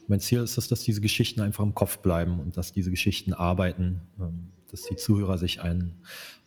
mein 0.08 0.19
Ziel 0.19 0.39
ist 0.39 0.58
es, 0.58 0.67
dass 0.67 0.82
diese 0.82 1.02
Geschichten 1.02 1.39
einfach 1.41 1.63
im 1.63 1.76
Kopf 1.76 2.00
bleiben 2.00 2.39
und 2.39 2.58
dass 2.58 2.71
diese 2.71 2.89
Geschichten 2.89 3.34
arbeiten, 3.34 4.02
ähm, 4.19 4.47
dass 4.71 4.84
die 4.84 4.95
Zuhörer 4.95 5.38
sich 5.38 5.62
ein, 5.62 5.93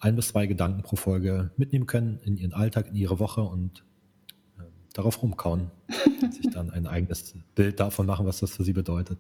ein 0.01 0.17
bis 0.17 0.29
zwei 0.29 0.47
Gedanken 0.47 0.83
pro 0.83 0.97
Folge 0.97 1.51
mitnehmen 1.57 1.87
können 1.87 2.19
in 2.25 2.37
ihren 2.37 2.53
Alltag, 2.53 2.89
in 2.89 2.97
ihre 2.97 3.21
Woche 3.21 3.43
und 3.43 3.85
äh, 4.59 4.63
darauf 4.95 5.23
rumkauen, 5.23 5.71
sich 6.31 6.51
dann 6.53 6.71
ein 6.71 6.87
eigenes 6.87 7.35
Bild 7.55 7.79
davon 7.79 8.07
machen, 8.07 8.27
was 8.27 8.41
das 8.41 8.51
für 8.51 8.65
sie 8.65 8.73
bedeutet. 8.73 9.19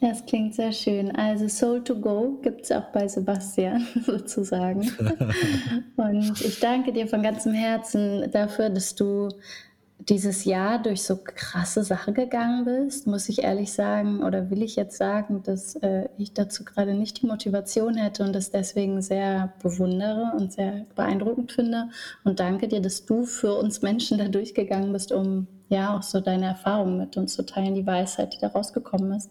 Das 0.00 0.26
klingt 0.26 0.54
sehr 0.54 0.72
schön. 0.72 1.14
Also 1.16 1.48
Soul 1.48 1.82
to 1.82 1.94
Go 1.94 2.38
gibt 2.42 2.64
es 2.64 2.72
auch 2.72 2.84
bei 2.92 3.08
Sebastian 3.08 3.86
sozusagen. 4.06 4.80
Und 5.96 6.40
ich 6.42 6.60
danke 6.60 6.92
dir 6.92 7.08
von 7.08 7.22
ganzem 7.22 7.54
Herzen 7.54 8.30
dafür, 8.30 8.68
dass 8.68 8.94
du 8.94 9.30
dieses 9.98 10.44
Jahr 10.44 10.80
durch 10.80 11.02
so 11.02 11.16
krasse 11.16 11.82
Sachen 11.82 12.12
gegangen 12.12 12.66
bist, 12.66 13.06
muss 13.06 13.30
ich 13.30 13.42
ehrlich 13.42 13.72
sagen, 13.72 14.22
oder 14.22 14.50
will 14.50 14.62
ich 14.62 14.76
jetzt 14.76 14.98
sagen, 14.98 15.42
dass 15.42 15.74
äh, 15.76 16.10
ich 16.18 16.34
dazu 16.34 16.64
gerade 16.64 16.94
nicht 16.94 17.22
die 17.22 17.26
Motivation 17.26 17.94
hätte 17.96 18.22
und 18.22 18.34
das 18.34 18.50
deswegen 18.50 19.00
sehr 19.00 19.54
bewundere 19.62 20.32
und 20.36 20.52
sehr 20.52 20.84
beeindruckend 20.94 21.50
finde. 21.50 21.88
Und 22.22 22.38
danke 22.38 22.68
dir, 22.68 22.80
dass 22.82 23.06
du 23.06 23.24
für 23.24 23.54
uns 23.54 23.80
Menschen 23.80 24.18
da 24.18 24.28
durchgegangen 24.28 24.92
bist, 24.92 25.10
um 25.10 25.46
ja 25.68 25.96
auch 25.96 26.02
so 26.02 26.20
deine 26.20 26.46
Erfahrungen 26.46 26.98
mit 26.98 27.16
uns 27.16 27.34
zu 27.34 27.44
teilen, 27.44 27.74
die 27.74 27.86
Weisheit, 27.86 28.34
die 28.34 28.38
da 28.38 28.48
rausgekommen 28.48 29.12
ist 29.12 29.30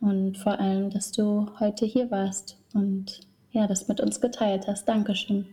und 0.00 0.38
vor 0.38 0.60
allem, 0.60 0.90
dass 0.90 1.12
du 1.12 1.48
heute 1.60 1.86
hier 1.86 2.10
warst 2.10 2.56
und 2.72 3.20
ja, 3.52 3.66
das 3.66 3.88
mit 3.88 4.00
uns 4.00 4.20
geteilt 4.20 4.66
hast. 4.66 4.88
Dankeschön. 4.88 5.46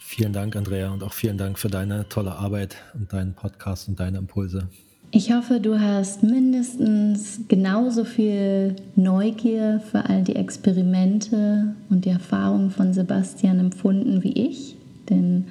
Vielen 0.00 0.32
Dank, 0.32 0.56
Andrea, 0.56 0.90
und 0.90 1.02
auch 1.02 1.12
vielen 1.12 1.38
Dank 1.38 1.58
für 1.58 1.68
deine 1.68 2.08
tolle 2.08 2.32
Arbeit 2.32 2.76
und 2.94 3.12
deinen 3.12 3.34
Podcast 3.34 3.88
und 3.88 4.00
deine 4.00 4.18
Impulse. 4.18 4.68
Ich 5.14 5.30
hoffe, 5.30 5.60
du 5.60 5.78
hast 5.78 6.22
mindestens 6.22 7.40
genauso 7.46 8.04
viel 8.04 8.76
Neugier 8.96 9.82
für 9.90 10.08
all 10.08 10.22
die 10.22 10.36
Experimente 10.36 11.74
und 11.90 12.06
die 12.06 12.10
Erfahrungen 12.10 12.70
von 12.70 12.94
Sebastian 12.94 13.60
empfunden 13.60 14.22
wie 14.22 14.32
ich. 14.32 14.76
Denn 15.10 15.48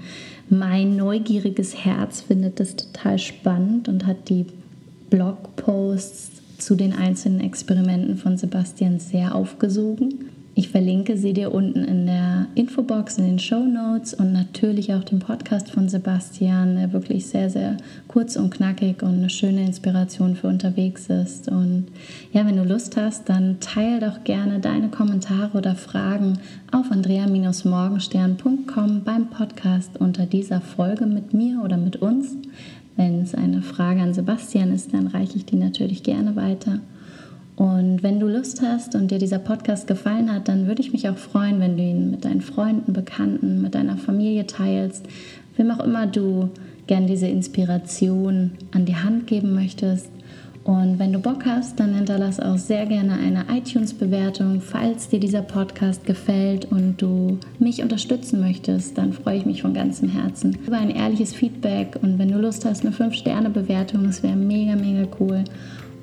mein 0.50 0.96
neugieriges 0.96 1.86
Herz 1.86 2.22
findet 2.22 2.60
das 2.60 2.76
total 2.76 3.20
spannend 3.20 3.88
und 3.88 4.08
hat 4.08 4.30
die 4.30 4.48
Blogposts 5.12 6.41
zu 6.62 6.76
den 6.76 6.94
einzelnen 6.94 7.42
Experimenten 7.42 8.18
von 8.18 8.38
Sebastian 8.38 9.00
sehr 9.00 9.36
aufgesogen. 9.36 10.30
Ich 10.54 10.68
verlinke 10.68 11.16
sie 11.16 11.32
dir 11.32 11.54
unten 11.54 11.86
in 11.86 12.08
der 12.08 12.48
Infobox, 12.56 13.18
in 13.18 13.24
den 13.26 13.40
Show 13.40 13.64
Notes 13.66 14.14
und 14.14 14.34
natürlich 14.34 14.94
auch 14.94 15.06
den 15.06 15.20
Podcast 15.20 15.72
von 15.72 15.88
Sebastian, 15.88 16.76
der 16.76 16.92
wirklich 16.92 17.26
sehr, 17.26 17.50
sehr 17.50 17.78
kurz 18.10 18.36
und 18.36 18.50
knackig 18.50 19.02
und 19.02 19.14
eine 19.14 19.30
schöne 19.30 19.66
Inspiration 19.66 20.36
für 20.36 20.48
unterwegs 20.48 21.08
ist. 21.08 21.48
Und 21.48 21.86
ja, 22.34 22.46
wenn 22.46 22.58
du 22.58 22.66
Lust 22.66 22.98
hast, 22.98 23.30
dann 23.30 23.62
teile 23.62 24.02
doch 24.02 24.26
gerne 24.26 24.60
deine 24.60 24.90
Kommentare 24.90 25.58
oder 25.58 25.76
Fragen 25.76 26.38
auf 26.72 26.92
andrea-morgenstern.com 26.92 29.04
beim 29.06 29.30
Podcast 29.30 29.92
unter 30.00 30.26
dieser 30.26 30.60
Folge 30.60 31.06
mit 31.06 31.34
mir 31.34 31.62
oder 31.64 31.78
mit 31.78 32.02
uns. 32.02 32.36
Wenn 32.96 33.22
es 33.22 33.34
eine 33.34 33.62
Frage 33.62 34.02
an 34.02 34.14
Sebastian 34.14 34.74
ist, 34.74 34.94
dann 34.94 35.08
reiche 35.08 35.38
ich 35.38 35.46
die 35.46 35.56
natürlich 35.56 36.04
gerne 36.04 36.36
weiter. 36.36 36.80
Und 37.56 38.02
wenn 38.02 38.20
du 38.20 38.28
Lust 38.28 38.62
hast 38.62 38.96
und 38.96 39.12
dir 39.12 39.20
dieser 39.20 39.40
Podcast 39.40 39.88
gefallen 39.88 40.34
hat, 40.34 40.48
dann 40.48 40.68
würde 40.68 40.82
ich 40.82 40.94
mich 40.94 41.08
auch 41.10 41.18
freuen, 41.18 41.60
wenn 41.60 41.78
du 41.78 41.84
ihn 41.84 42.12
mit 42.12 42.26
deinen 42.26 42.42
Freunden, 42.42 42.94
Bekannten, 42.94 43.62
mit 43.62 43.76
deiner 43.76 43.98
Familie 43.98 44.48
teilst, 44.48 45.06
wem 45.58 45.72
auch 45.72 45.84
immer 45.84 46.08
du 46.08 46.50
gern 46.88 47.08
diese 47.08 47.28
Inspiration 47.28 48.52
an 48.72 48.86
die 48.86 48.96
Hand 48.96 49.28
geben 49.28 49.54
möchtest. 49.54 50.10
Und 50.64 51.00
wenn 51.00 51.12
du 51.12 51.20
Bock 51.20 51.46
hast, 51.46 51.80
dann 51.80 51.96
hinterlass 51.96 52.40
auch 52.40 52.58
sehr 52.58 52.86
gerne 52.86 53.14
eine 53.14 53.46
iTunes-Bewertung, 53.52 54.62
falls 54.62 55.10
dir 55.10 55.20
dieser 55.20 55.42
Podcast 55.42 56.06
gefällt 56.06 56.66
und 56.66 57.02
du 57.02 57.40
mich 57.58 57.82
unterstützen 57.82 58.42
möchtest, 58.42 58.98
dann 58.98 59.12
freue 59.12 59.38
ich 59.38 59.46
mich 59.46 59.64
von 59.64 59.74
ganzem 59.74 60.10
Herzen 60.10 60.58
über 60.66 60.78
ein 60.78 60.92
ehrliches 60.92 61.34
Feedback 61.34 61.98
und 62.04 62.20
wenn 62.20 62.32
du 62.32 62.38
Lust 62.38 62.64
hast, 62.66 62.86
eine 62.86 62.94
5-Sterne-Bewertung, 62.94 64.04
das 64.04 64.22
wäre 64.22 64.36
mega, 64.36 64.76
mega 64.76 65.08
cool. 65.20 65.44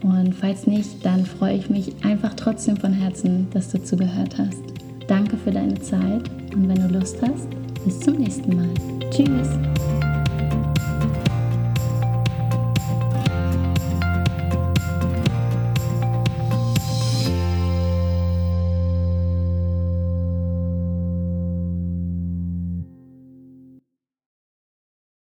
Und 0.02 0.34
falls 0.34 0.66
nicht, 0.66 1.04
dann 1.04 1.24
freue 1.24 1.56
ich 1.56 1.70
mich 1.70 1.92
einfach 2.04 2.34
trotzdem 2.34 2.76
von 2.76 2.92
Herzen, 2.92 3.46
dass 3.52 3.70
du 3.70 3.82
zugehört 3.82 4.38
hast. 4.38 4.62
Danke 5.06 5.36
für 5.36 5.50
deine 5.50 5.80
Zeit 5.80 6.28
und 6.54 6.68
wenn 6.68 6.88
du 6.88 6.98
Lust 6.98 7.16
hast, 7.22 7.48
bis 7.84 8.00
zum 8.00 8.16
nächsten 8.16 8.56
Mal. 8.56 8.68
Tschüss! 9.10 10.07